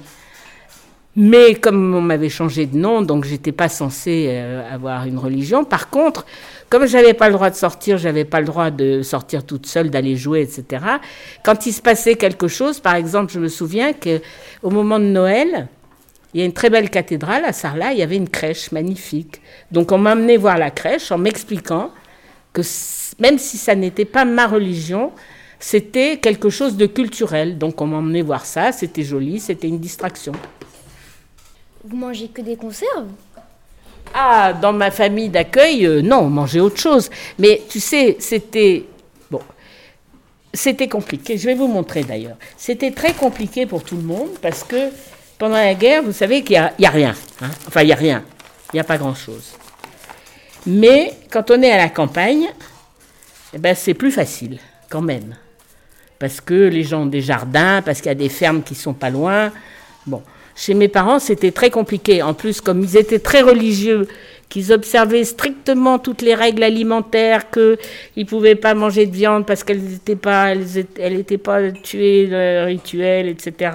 Mais 1.15 1.55
comme 1.55 1.95
on 1.95 2.01
m'avait 2.01 2.29
changé 2.29 2.67
de 2.67 2.77
nom, 2.77 3.01
donc 3.01 3.25
j'étais 3.25 3.53
pas 3.53 3.69
censée 3.69 4.27
euh, 4.31 4.75
avoir 4.75 5.07
une 5.07 5.17
religion. 5.17 5.65
Par 5.65 5.89
contre, 5.89 6.27
comme 6.69 6.87
j'avais 6.87 7.15
pas 7.15 7.29
le 7.29 7.35
droit 7.35 7.49
de 7.49 7.55
sortir, 7.55 7.97
j'avais 7.97 8.25
pas 8.25 8.41
le 8.41 8.47
droit 8.47 8.73
de 8.73 9.03
sortir 9.03 9.47
toute 9.47 9.67
seule, 9.67 9.89
d'aller 9.89 10.17
jouer, 10.17 10.41
etc. 10.43 10.85
Quand 11.45 11.65
il 11.65 11.73
se 11.73 11.81
passait 11.81 12.17
quelque 12.17 12.49
chose, 12.49 12.81
par 12.81 12.97
exemple, 12.97 13.33
je 13.33 13.39
me 13.39 13.47
souviens 13.47 13.93
que 13.93 14.21
au 14.65 14.71
moment 14.71 14.99
de 14.99 15.05
Noël, 15.05 15.69
il 16.35 16.41
y 16.41 16.43
a 16.43 16.47
une 16.47 16.53
très 16.53 16.71
belle 16.71 16.91
cathédrale 16.91 17.45
à 17.45 17.53
Sarlat, 17.53 17.93
il 17.93 18.01
y 18.01 18.03
avait 18.03 18.17
une 18.17 18.29
crèche 18.29 18.73
magnifique. 18.73 19.41
Donc 19.71 19.93
on 19.93 19.99
m'a 19.99 20.11
amené 20.11 20.37
voir 20.37 20.59
la 20.59 20.73
crèche 20.73 21.13
en 21.13 21.19
m'expliquant 21.19 21.93
que 22.53 22.63
même 23.19 23.39
si 23.39 23.57
ça 23.59 23.75
n'était 23.75 24.05
pas 24.05 24.25
ma 24.25 24.47
religion, 24.47 25.13
c'était 25.59 26.19
quelque 26.19 26.51
chose 26.51 26.77
de 26.77 26.87
culturel. 26.87 27.59
Donc 27.59 27.81
on 27.81 27.87
m'a 27.87 27.97
emmené 27.99 28.23
voir 28.23 28.45
ça, 28.45 28.73
c'était 28.73 29.03
joli, 29.03 29.41
c'était 29.41 29.69
une 29.69 29.79
distraction. 29.79 30.33
Vous 31.85 31.97
mangez 31.97 32.29
que 32.29 32.41
des 32.43 32.57
conserves? 32.57 33.09
Ah, 34.15 34.53
dans 34.53 34.73
ma 34.73 34.91
famille 34.91 35.29
d'accueil, 35.29 35.87
euh, 35.87 36.01
non, 36.03 36.19
on 36.21 36.31
mangeait 36.31 36.61
autre 36.61 36.79
chose. 36.79 37.11
Mais 37.39 37.63
tu 37.69 37.81
sais, 37.81 38.17
c'était. 38.21 38.85
Bon. 39.31 39.41
C'était 40.53 40.89
compliqué. 40.89 41.37
Je 41.37 41.47
vais 41.47 41.55
vous 41.55 41.67
montrer 41.67 42.05
d'ailleurs. 42.05 42.37
C'était 42.57 42.93
très 42.93 43.13
compliqué 43.13 43.67
pour 43.67 43.83
tout 43.83 43.97
le 43.97 44.03
monde 44.03 44.29
parce 44.41 44.63
que 44.63 44.91
pendant 45.39 45.57
la 45.57 45.75
guerre, 45.75 46.03
vous 46.03 46.13
savez 46.13 46.43
qu'il 46.43 46.53
n'y 46.79 46.87
a, 46.87 46.89
a, 46.89 46.93
rien. 46.93 47.15
hein. 47.41 47.51
Enfin, 47.67 47.83
il 47.83 47.87
n'y 47.87 47.93
a 47.93 47.97
rien. 47.97 48.23
Il 48.73 48.77
n'y 48.77 48.81
a 48.81 48.85
pas 48.85 48.99
grand-chose. 48.99 49.53
Mais 50.67 51.13
quand 51.31 51.51
on 51.51 51.61
est 51.61 51.71
à 51.71 51.77
la 51.77 51.89
campagne, 51.89 52.49
eh 53.55 53.59
ben, 53.59 53.75
c'est 53.75 53.95
plus 53.95 54.11
facile, 54.11 54.59
quand 54.89 55.03
même. 55.03 55.37
Parce 56.19 56.41
que 56.41 56.55
les 56.55 56.83
gens 56.83 57.03
ont 57.03 57.07
des 57.07 57.21
jardins, 57.21 57.83
parce 57.83 57.99
qu'il 57.99 58.09
y 58.09 58.13
a 58.13 58.17
des 58.17 58.29
fermes 58.29 58.63
qui 58.63 58.75
sont 58.75 58.95
pas 58.95 59.11
loin. 59.11 59.53
Bon. 60.07 60.23
Chez 60.57 60.75
mes 60.75 60.89
parents, 60.89 61.19
c'était 61.19 61.51
très 61.51 61.71
compliqué. 61.71 62.23
En 62.23 62.33
plus, 62.33 62.61
comme 62.61 62.83
ils 62.83 62.97
étaient 62.97 63.19
très 63.19 63.43
religieux, 63.43 64.07
qu'ils 64.49 64.73
observaient 64.73 65.25
strictement 65.25 65.99
toutes 65.99 66.23
les 66.23 66.35
règles 66.35 66.63
alimentaires, 66.63 67.51
qu'ils 67.51 67.77
ne 68.17 68.25
pouvaient 68.25 68.55
pas 68.55 68.75
manger 68.75 69.07
de 69.07 69.15
viande 69.15 69.47
parce 69.47 69.65
qu'elles 69.65 69.83
n'étaient 69.83 70.15
pas, 70.15 70.53
elles 70.53 70.79
étaient, 70.79 71.03
elles 71.03 71.19
étaient 71.19 71.39
pas 71.39 71.73
tuées, 71.73 72.29
le 72.31 72.67
rituel, 72.67 73.29
etc. 73.29 73.73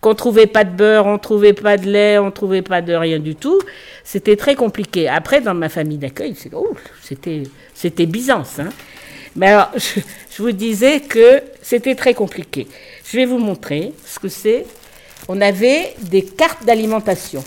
Qu'on 0.00 0.14
trouvait 0.14 0.46
pas 0.46 0.62
de 0.62 0.70
beurre, 0.70 1.06
on 1.06 1.18
trouvait 1.18 1.52
pas 1.52 1.76
de 1.76 1.90
lait, 1.90 2.18
on 2.18 2.30
trouvait 2.30 2.62
pas 2.62 2.80
de 2.80 2.94
rien 2.94 3.18
du 3.18 3.34
tout. 3.34 3.60
C'était 4.04 4.36
très 4.36 4.54
compliqué. 4.54 5.08
Après, 5.08 5.40
dans 5.40 5.54
ma 5.54 5.68
famille 5.68 5.98
d'accueil, 5.98 6.36
oh, 6.52 6.76
c'était, 7.02 7.42
c'était 7.74 8.06
Byzance. 8.06 8.60
Hein. 8.60 8.68
Mais 9.36 9.48
alors, 9.48 9.70
je, 9.76 10.42
vous 10.42 10.52
disais 10.52 11.00
que 11.00 11.42
c'était 11.62 11.94
très 11.94 12.14
compliqué. 12.14 12.66
Je 13.04 13.16
vais 13.16 13.26
vous 13.26 13.38
montrer 13.38 13.92
ce 14.04 14.18
que 14.18 14.28
c'est 14.28 14.66
on 15.26 15.40
avait 15.40 15.94
des 16.00 16.24
cartes 16.24 16.64
d'alimentation. 16.64 17.42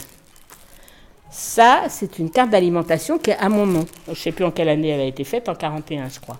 Ça, 1.29 1.83
c'est 1.89 2.17
une 2.17 2.31
carte 2.31 2.49
d'alimentation 2.49 3.19
qui 3.19 3.29
est 3.29 3.37
à 3.37 3.49
mon 3.49 3.67
nom. 3.67 3.85
Je 4.07 4.11
ne 4.11 4.15
sais 4.15 4.31
plus 4.31 4.45
en 4.45 4.51
quelle 4.51 4.69
année 4.69 4.89
elle 4.89 5.01
a 5.01 5.05
été 5.05 5.23
faite, 5.23 5.47
en 5.47 5.53
41, 5.53 6.09
je 6.09 6.19
crois. 6.19 6.39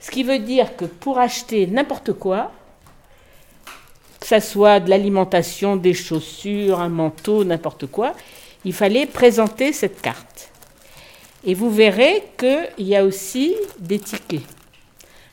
Ce 0.00 0.10
qui 0.10 0.22
veut 0.22 0.38
dire 0.38 0.76
que 0.76 0.84
pour 0.84 1.18
acheter 1.18 1.66
n'importe 1.66 2.12
quoi, 2.12 2.52
que 4.20 4.26
ça 4.26 4.40
soit 4.40 4.80
de 4.80 4.90
l'alimentation, 4.90 5.76
des 5.76 5.94
chaussures, 5.94 6.80
un 6.80 6.90
manteau, 6.90 7.44
n'importe 7.44 7.86
quoi, 7.86 8.12
il 8.64 8.74
fallait 8.74 9.06
présenter 9.06 9.72
cette 9.72 10.02
carte. 10.02 10.50
Et 11.44 11.54
vous 11.54 11.70
verrez 11.70 12.24
qu'il 12.36 12.86
y 12.86 12.96
a 12.96 13.04
aussi 13.04 13.54
des 13.78 13.98
tickets. 13.98 14.42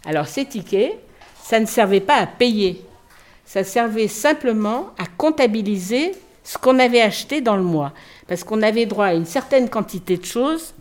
Alors 0.06 0.28
ces 0.28 0.46
tickets, 0.46 0.98
ça 1.42 1.60
ne 1.60 1.66
servait 1.66 2.00
pas 2.00 2.18
à 2.18 2.28
payer 2.28 2.86
ça 3.46 3.64
servait 3.64 4.08
simplement 4.08 4.90
à 4.98 5.06
comptabiliser 5.06 6.14
ce 6.44 6.58
qu'on 6.58 6.80
avait 6.80 7.02
acheté 7.02 7.42
dans 7.42 7.56
le 7.56 7.64
mois. 7.64 7.94
Parce 8.28 8.44
qu'on 8.44 8.62
avait 8.62 8.86
droit 8.86 9.06
à 9.06 9.14
une 9.14 9.26
certaine 9.26 9.70
quantité 9.70 10.18
de 10.18 10.26
choses 10.26 10.74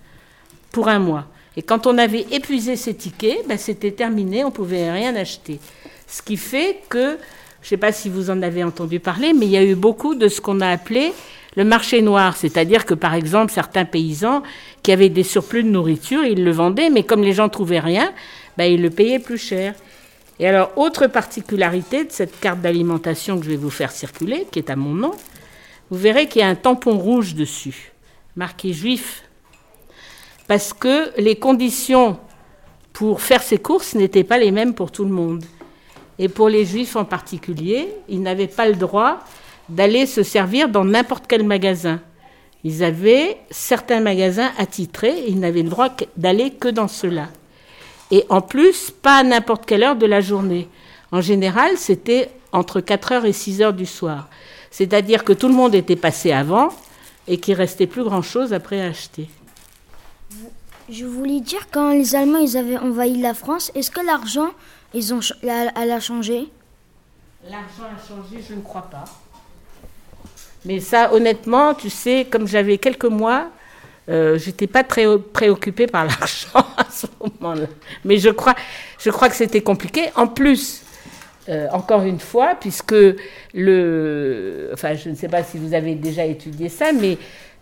pour 0.72 0.88
un 0.88 0.98
mois. 0.98 1.26
Et 1.56 1.62
quand 1.62 1.86
on 1.86 1.98
avait 1.98 2.26
épuisé 2.32 2.76
ces 2.76 2.94
tickets, 2.94 3.46
ben 3.46 3.58
c'était 3.58 3.92
terminé, 3.92 4.44
on 4.44 4.48
ne 4.48 4.52
pouvait 4.52 4.90
rien 4.90 5.14
acheter. 5.14 5.60
Ce 6.08 6.20
qui 6.20 6.36
fait 6.36 6.80
que, 6.88 7.18
je 7.60 7.66
ne 7.66 7.68
sais 7.68 7.76
pas 7.76 7.92
si 7.92 8.08
vous 8.08 8.30
en 8.30 8.42
avez 8.42 8.64
entendu 8.64 8.98
parler, 8.98 9.32
mais 9.32 9.46
il 9.46 9.52
y 9.52 9.56
a 9.56 9.64
eu 9.64 9.74
beaucoup 9.74 10.14
de 10.14 10.28
ce 10.28 10.40
qu'on 10.40 10.60
a 10.60 10.68
appelé 10.68 11.12
le 11.56 11.64
marché 11.64 12.02
noir. 12.02 12.36
C'est-à-dire 12.36 12.84
que, 12.84 12.94
par 12.94 13.14
exemple, 13.14 13.52
certains 13.52 13.84
paysans 13.84 14.42
qui 14.82 14.90
avaient 14.90 15.08
des 15.08 15.22
surplus 15.22 15.62
de 15.62 15.68
nourriture, 15.68 16.24
ils 16.24 16.42
le 16.42 16.50
vendaient, 16.50 16.90
mais 16.90 17.04
comme 17.04 17.22
les 17.22 17.32
gens 17.32 17.44
ne 17.44 17.50
trouvaient 17.50 17.78
rien, 17.78 18.12
ben 18.56 18.64
ils 18.64 18.82
le 18.82 18.90
payaient 18.90 19.18
plus 19.18 19.38
cher. 19.38 19.74
Et 20.38 20.48
alors, 20.48 20.72
autre 20.76 21.06
particularité 21.06 22.04
de 22.04 22.12
cette 22.12 22.40
carte 22.40 22.60
d'alimentation 22.60 23.38
que 23.38 23.44
je 23.44 23.50
vais 23.50 23.56
vous 23.56 23.70
faire 23.70 23.92
circuler, 23.92 24.46
qui 24.50 24.58
est 24.58 24.70
à 24.70 24.76
mon 24.76 24.94
nom, 24.94 25.12
vous 25.90 25.98
verrez 25.98 26.26
qu'il 26.26 26.40
y 26.40 26.44
a 26.44 26.48
un 26.48 26.54
tampon 26.54 26.98
rouge 26.98 27.34
dessus, 27.34 27.92
marqué 28.36 28.72
juif. 28.72 29.22
Parce 30.48 30.72
que 30.72 31.12
les 31.20 31.36
conditions 31.36 32.18
pour 32.92 33.20
faire 33.20 33.42
ses 33.42 33.58
courses 33.58 33.94
n'étaient 33.94 34.24
pas 34.24 34.38
les 34.38 34.50
mêmes 34.50 34.74
pour 34.74 34.90
tout 34.90 35.04
le 35.04 35.10
monde. 35.10 35.44
Et 36.18 36.28
pour 36.28 36.48
les 36.48 36.64
juifs 36.64 36.96
en 36.96 37.04
particulier, 37.04 37.88
ils 38.08 38.22
n'avaient 38.22 38.46
pas 38.46 38.68
le 38.68 38.76
droit 38.76 39.20
d'aller 39.68 40.06
se 40.06 40.22
servir 40.22 40.68
dans 40.68 40.84
n'importe 40.84 41.26
quel 41.26 41.44
magasin. 41.44 42.00
Ils 42.62 42.82
avaient 42.84 43.36
certains 43.50 44.00
magasins 44.00 44.52
attitrés, 44.58 45.24
ils 45.28 45.38
n'avaient 45.38 45.62
le 45.62 45.70
droit 45.70 45.90
d'aller 46.16 46.50
que 46.50 46.68
dans 46.68 46.88
ceux-là. 46.88 47.28
Et 48.10 48.24
en 48.28 48.40
plus, 48.40 48.90
pas 48.90 49.16
à 49.18 49.22
n'importe 49.22 49.66
quelle 49.66 49.82
heure 49.82 49.96
de 49.96 50.06
la 50.06 50.20
journée. 50.20 50.68
En 51.12 51.20
général, 51.20 51.76
c'était 51.76 52.30
entre 52.52 52.80
4h 52.80 53.24
et 53.24 53.32
6h 53.32 53.72
du 53.72 53.86
soir. 53.86 54.28
C'est-à-dire 54.70 55.24
que 55.24 55.32
tout 55.32 55.48
le 55.48 55.54
monde 55.54 55.74
était 55.74 55.96
passé 55.96 56.32
avant 56.32 56.70
et 57.26 57.38
qu'il 57.38 57.54
restait 57.54 57.86
plus 57.86 58.04
grand-chose 58.04 58.52
après 58.52 58.80
à 58.80 58.86
acheter. 58.86 59.28
Je 60.88 61.06
voulais 61.06 61.40
dire, 61.40 61.68
quand 61.70 61.92
les 61.92 62.14
Allemands 62.14 62.38
ils 62.38 62.56
avaient 62.56 62.76
envahi 62.76 63.20
la 63.20 63.32
France, 63.32 63.72
est-ce 63.74 63.90
que 63.90 64.04
l'argent, 64.04 64.50
ils 64.92 65.14
ont, 65.14 65.20
elle 65.42 65.90
a 65.90 66.00
changé? 66.00 66.48
L'argent 67.44 67.84
a 67.84 68.06
changé, 68.06 68.44
je 68.46 68.54
ne 68.54 68.60
crois 68.60 68.82
pas. 68.90 69.04
Mais 70.64 70.80
ça, 70.80 71.12
honnêtement, 71.12 71.74
tu 71.74 71.90
sais, 71.90 72.26
comme 72.30 72.46
j'avais 72.46 72.78
quelques 72.78 73.04
mois, 73.04 73.48
euh, 74.08 74.38
j'étais 74.38 74.66
pas 74.66 74.84
très 74.84 75.06
préoccupée 75.18 75.86
par 75.86 76.04
l'argent 76.06 76.66
à 76.76 76.86
ce 76.90 77.06
moment-là. 77.20 77.66
Mais 78.04 78.18
je 78.18 78.30
crois, 78.30 78.54
je 78.98 79.10
crois 79.10 79.28
que 79.28 79.36
c'était 79.36 79.62
compliqué. 79.62 80.02
En 80.16 80.26
plus, 80.26 80.82
euh, 81.48 81.68
encore 81.72 82.02
une 82.02 82.20
fois, 82.20 82.56
puisque 82.58 82.94
le, 83.54 84.70
enfin, 84.72 84.94
je 84.94 85.10
ne 85.10 85.14
sais 85.14 85.28
pas 85.28 85.42
si 85.42 85.58
vous 85.58 85.74
avez 85.74 85.94
déjà 85.94 86.24
étudié 86.24 86.68
ça, 86.68 86.92
mais 86.92 87.18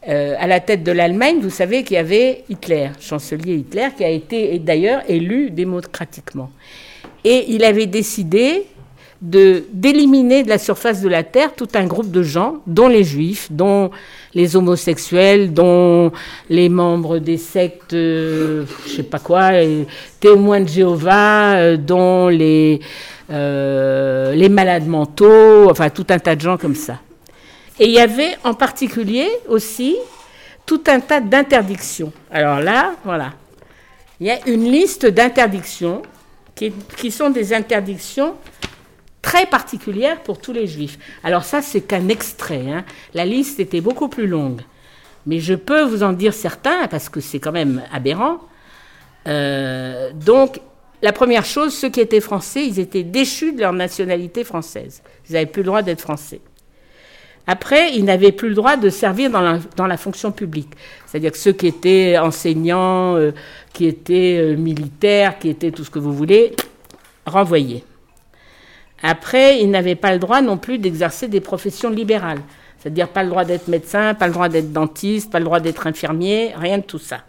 euh, 0.09 0.35
à 0.39 0.47
la 0.47 0.61
tête 0.61 0.83
de 0.83 0.93
l'Allemagne, 0.93 1.39
vous 1.41 1.51
savez 1.51 1.85
qu'il 1.85 1.95
y 1.95 1.99
avait 1.99 2.45
Hitler, 2.49 2.91
chancelier 3.01 3.55
Hitler, 3.55 3.89
qui 3.97 4.05
a 4.05 4.09
été 4.09 4.59
d'ailleurs 4.59 5.03
élu 5.09 5.51
démocratiquement. 5.51 6.51
Et 7.25 7.53
il 7.53 7.63
avait 7.65 7.87
décidé 7.87 8.67
d'éliminer 9.23 10.43
de 10.43 10.49
la 10.49 10.59
surface 10.59 11.01
de 11.01 11.09
la 11.09 11.23
terre 11.23 11.55
tout 11.55 11.69
un 11.75 11.87
groupe 11.87 12.11
de 12.11 12.25
gens, 12.25 12.57
dont 12.67 12.89
les 12.89 13.05
juifs, 13.05 13.47
dont 13.53 13.93
les 14.35 14.57
homosexuels, 14.57 15.55
dont 15.55 16.11
les 16.51 16.69
membres 16.69 17.19
des 17.19 17.37
sectes, 17.37 17.95
euh, 17.95 18.65
je 18.85 18.91
sais 18.91 19.03
pas 19.05 19.21
quoi, 19.21 19.53
témoins 20.19 20.61
de 20.61 20.69
Jéhovah, 20.69 21.55
euh, 21.55 21.77
dont 21.77 22.29
les 22.29 22.81
euh, 23.31 24.35
les 24.35 24.49
malades 24.49 24.89
mentaux, 24.89 25.71
enfin 25.71 25.89
tout 25.89 26.07
un 26.11 26.19
tas 26.19 26.35
de 26.35 26.41
gens 26.41 26.59
comme 26.59 26.75
ça. 26.75 26.99
Et 27.79 27.87
il 27.87 27.93
y 27.93 28.01
avait 28.01 28.37
en 28.43 28.55
particulier 28.55 29.29
aussi 29.49 29.97
tout 30.67 30.83
un 30.89 30.99
tas 30.99 31.21
d'interdictions. 31.21 32.13
Alors 32.31 32.59
là, 32.59 32.93
voilà, 33.05 33.33
il 34.21 34.27
y 34.27 34.31
a 34.31 34.39
une 34.49 34.71
liste 34.71 35.07
d'interdictions 35.07 36.03
qui, 36.57 36.73
qui 36.97 37.11
sont 37.13 37.31
des 37.31 37.55
interdictions 37.55 38.35
très 39.33 39.47
particulière 39.47 40.21
pour 40.21 40.39
tous 40.39 40.53
les 40.53 40.67
juifs. 40.67 40.99
Alors 41.25 41.45
ça, 41.45 41.63
c'est 41.63 41.81
qu'un 41.81 42.09
extrait. 42.09 42.67
hein. 42.71 42.85
La 43.15 43.25
liste 43.25 43.61
était 43.61 43.81
beaucoup 43.81 44.09
plus 44.09 44.27
longue. 44.27 44.61
Mais 45.25 45.39
je 45.41 45.55
peux 45.55 45.85
vous 45.85 46.03
en 46.03 46.13
dire 46.13 46.35
certains, 46.35 46.87
parce 46.89 47.09
que 47.09 47.21
c'est 47.21 47.39
quand 47.39 47.53
même 47.53 47.83
aberrant. 47.91 48.41
Euh, 49.27 50.11
donc, 50.13 50.61
la 51.01 51.15
première 51.15 51.47
chose, 51.47 51.73
ceux 51.73 51.89
qui 51.89 52.01
étaient 52.01 52.21
français, 52.21 52.67
ils 52.67 52.79
étaient 52.79 53.05
déchus 53.05 53.55
de 53.55 53.61
leur 53.61 53.73
nationalité 53.73 54.45
française. 54.45 55.03
Ils 55.31 55.33
n'avaient 55.33 55.47
plus 55.47 55.63
le 55.63 55.67
droit 55.69 55.81
d'être 55.81 56.03
français. 56.03 56.43
Après, 57.47 57.95
ils 57.95 58.05
n'avaient 58.05 58.33
plus 58.33 58.51
le 58.51 58.55
droit 58.55 58.77
de 58.77 58.91
servir 58.91 59.31
dans 59.31 59.87
la, 59.87 59.97
fonction 59.97 60.31
publique. 60.31 60.75
C'est-à-dire 61.07 61.33
que 61.33 61.39
ceux 61.39 61.53
qui 61.53 61.69
étaient 61.69 62.19
enseignants, 62.19 63.17
euh, 63.17 63.33
qui 63.73 63.87
étaient 63.87 64.37
euh, 64.43 64.57
militaires, 64.57 65.39
qui 65.39 65.49
étaient 65.49 65.71
tout 65.71 65.85
ce 65.85 65.91
que 65.91 65.99
vous 65.99 66.13
voulez, 66.13 66.55
renvoyés. 67.25 67.83
Après, 69.03 69.59
ils 69.61 69.71
n'avaient 69.71 69.97
pas 69.97 70.13
le 70.13 70.19
droit 70.19 70.41
non 70.41 70.57
plus 70.57 70.79
d'exercer 70.79 71.29
des 71.29 71.41
professions 71.41 71.91
libérales. 71.91 72.41
C'est-à-dire 72.79 73.09
pas 73.09 73.23
le 73.23 73.31
droit 73.31 73.45
d'être 73.45 73.69
médecin, 73.69 74.15
pas 74.15 74.27
le 74.27 74.33
droit 74.33 74.49
d'être 74.49 74.73
dentiste, 74.73 75.31
pas 75.31 75.39
le 75.39 75.45
droit 75.45 75.61
d'être 75.61 75.87
infirmier, 75.87 76.53
rien 76.57 76.79
de 76.79 76.83
tout 76.83 76.99
ça. 76.99 77.21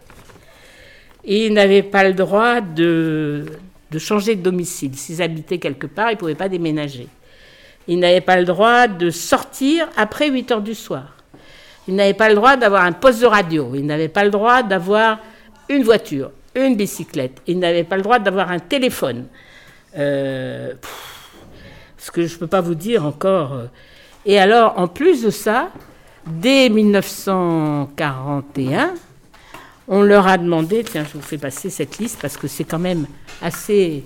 Ils 1.25 1.53
n'avaient 1.53 1.83
pas 1.83 2.03
le 2.03 2.13
droit 2.13 2.59
de, 2.59 3.45
changer 3.97 4.35
de 4.35 4.41
domicile. 4.41 4.95
S'ils 4.95 5.21
habitaient 5.21 5.59
quelque 5.59 5.87
part, 5.87 6.09
ils 6.09 6.15
ne 6.15 6.19
pouvaient 6.19 6.35
pas 6.35 6.49
déménager. 6.49 7.07
Ils 7.87 7.99
n'avaient 7.99 8.21
pas 8.21 8.37
le 8.37 8.45
droit 8.45 8.87
de 8.87 9.09
sortir 9.09 9.87
après 9.95 10.29
8 10.29 10.51
heures 10.51 10.61
du 10.61 10.75
soir. 10.75 11.17
Ils 11.87 11.95
n'avaient 11.95 12.13
pas 12.13 12.29
le 12.29 12.35
droit 12.35 12.55
d'avoir 12.55 12.83
un 12.83 12.91
poste 12.91 13.21
de 13.21 13.25
radio. 13.25 13.73
Ils 13.75 13.85
n'avaient 13.85 14.09
pas 14.09 14.23
le 14.23 14.31
droit 14.31 14.63
d'avoir 14.63 15.19
une 15.69 15.83
voiture, 15.83 16.31
une 16.55 16.75
bicyclette. 16.75 17.41
Ils 17.45 17.59
n'avaient 17.59 17.83
pas 17.83 17.97
le 17.97 18.01
droit 18.03 18.19
d'avoir 18.19 18.51
un 18.51 18.59
téléphone. 18.59 19.25
Euh, 19.97 20.73
ce 22.03 22.11
que 22.11 22.27
je 22.27 22.33
ne 22.33 22.39
peux 22.39 22.47
pas 22.47 22.59
vous 22.59 22.75
dire 22.75 23.05
encore. 23.05 23.53
euh. 23.53 23.67
Et 24.25 24.37
alors, 24.37 24.77
en 24.77 24.89
plus 24.89 25.23
de 25.23 25.29
ça, 25.29 25.69
dès 26.27 26.67
1941, 26.67 28.93
on 29.87 30.01
leur 30.01 30.27
a 30.27 30.37
demandé, 30.37 30.83
tiens, 30.83 31.05
je 31.05 31.13
vous 31.17 31.23
fais 31.23 31.37
passer 31.37 31.69
cette 31.69 31.99
liste 31.99 32.19
parce 32.21 32.35
que 32.35 32.49
c'est 32.49 32.65
quand 32.65 32.79
même 32.79 33.05
assez, 33.41 34.03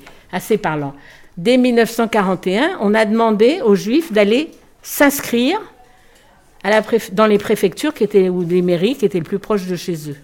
parlant. 0.62 0.94
Dès 1.38 1.58
1941, 1.58 2.78
on 2.82 2.94
a 2.94 3.06
demandé 3.06 3.62
aux 3.64 3.74
Juifs 3.74 4.14
d'aller 4.14 4.52
s'inscrire 4.84 5.60
dans 7.14 7.26
les 7.26 7.40
préfectures 7.40 7.96
qui 7.96 8.04
étaient, 8.04 8.30
ou 8.30 8.44
les 8.44 8.62
mairies 8.62 8.96
qui 8.96 9.06
étaient 9.06 9.18
le 9.18 9.24
plus 9.24 9.40
proches 9.40 9.66
de 9.66 9.76
chez 9.76 10.12
eux. 10.12 10.18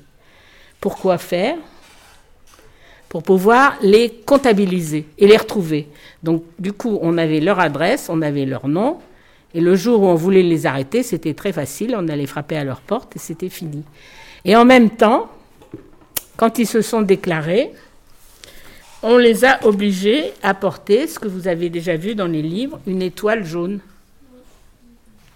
Pourquoi 0.79 1.17
faire? 1.17 1.55
Pour 3.13 3.21
pouvoir 3.21 3.77
les 3.83 4.09
comptabiliser 4.09 5.05
et 5.19 5.27
les 5.27 5.37
retrouver. 5.37 5.87
Donc, 6.23 6.43
du 6.57 6.73
coup, 6.73 6.97
on 7.03 7.19
avait 7.19 7.39
leur 7.39 7.59
adresse, 7.59 8.09
on 8.09 8.23
avait 8.23 8.45
leur 8.45 8.67
nom, 8.67 8.97
et 9.53 9.61
le 9.61 9.75
jour 9.75 10.01
où 10.01 10.07
on 10.07 10.15
voulait 10.15 10.41
les 10.41 10.65
arrêter, 10.65 11.03
c'était 11.03 11.35
très 11.35 11.53
facile, 11.53 11.95
on 11.95 12.07
allait 12.07 12.25
frapper 12.25 12.57
à 12.57 12.63
leur 12.63 12.81
porte 12.81 13.15
et 13.15 13.19
c'était 13.19 13.49
fini. 13.49 13.83
Et 14.45 14.55
en 14.55 14.65
même 14.65 14.89
temps, 14.89 15.29
quand 16.37 16.57
ils 16.57 16.65
se 16.65 16.81
sont 16.81 17.03
déclarés, 17.03 17.71
on 19.03 19.17
les 19.17 19.45
a 19.45 19.63
obligés 19.63 20.33
à 20.41 20.55
porter 20.55 21.05
ce 21.05 21.19
que 21.19 21.27
vous 21.27 21.47
avez 21.47 21.69
déjà 21.69 21.95
vu 21.95 22.15
dans 22.15 22.25
les 22.25 22.41
livres, 22.41 22.79
une 22.87 23.03
étoile 23.03 23.45
jaune. 23.45 23.79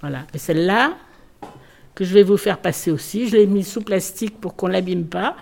Voilà. 0.01 0.25
Et 0.33 0.39
celle-là, 0.39 0.97
que 1.93 2.03
je 2.03 2.13
vais 2.13 2.23
vous 2.23 2.37
faire 2.37 2.57
passer 2.57 2.89
aussi, 2.89 3.27
je 3.27 3.37
l'ai 3.37 3.45
mise 3.45 3.67
sous 3.67 3.81
plastique 3.81 4.41
pour 4.41 4.55
qu'on 4.55 4.67
l'abîme 4.67 5.05
pas. 5.05 5.35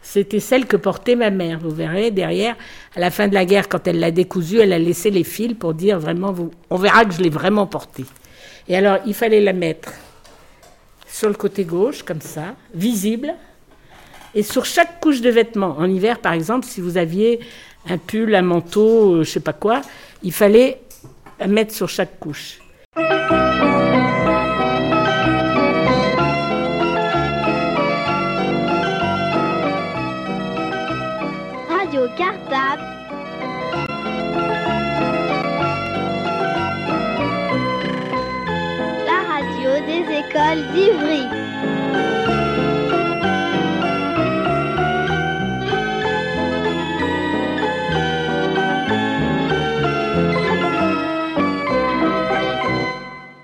C'était 0.00 0.40
celle 0.40 0.66
que 0.66 0.76
portait 0.76 1.16
ma 1.16 1.30
mère. 1.30 1.58
Vous 1.58 1.70
verrez 1.70 2.10
derrière, 2.10 2.56
à 2.96 3.00
la 3.00 3.10
fin 3.10 3.28
de 3.28 3.34
la 3.34 3.44
guerre, 3.44 3.68
quand 3.68 3.86
elle 3.86 3.98
l'a 3.98 4.10
décousue, 4.10 4.58
elle 4.58 4.72
a 4.72 4.78
laissé 4.78 5.10
les 5.10 5.24
fils 5.24 5.54
pour 5.54 5.74
dire 5.74 5.98
vraiment, 5.98 6.34
on 6.70 6.76
verra 6.76 7.04
que 7.04 7.12
je 7.12 7.20
l'ai 7.20 7.30
vraiment 7.30 7.66
portée. 7.66 8.04
Et 8.68 8.76
alors, 8.76 8.98
il 9.06 9.14
fallait 9.14 9.40
la 9.40 9.52
mettre 9.52 9.92
sur 11.06 11.28
le 11.28 11.34
côté 11.34 11.64
gauche, 11.64 12.02
comme 12.02 12.20
ça, 12.20 12.54
visible, 12.74 13.34
et 14.34 14.42
sur 14.42 14.64
chaque 14.64 15.00
couche 15.00 15.20
de 15.20 15.30
vêtements. 15.30 15.76
En 15.78 15.90
hiver, 15.90 16.20
par 16.20 16.32
exemple, 16.32 16.66
si 16.66 16.80
vous 16.80 16.96
aviez 16.96 17.40
un 17.88 17.98
pull, 17.98 18.34
un 18.34 18.42
manteau, 18.42 19.16
euh, 19.16 19.24
je 19.24 19.30
sais 19.30 19.40
pas 19.40 19.52
quoi, 19.52 19.80
il 20.22 20.32
fallait 20.32 20.80
la 21.40 21.46
mettre 21.46 21.74
sur 21.74 21.88
chaque 21.88 22.18
couche. 22.20 22.60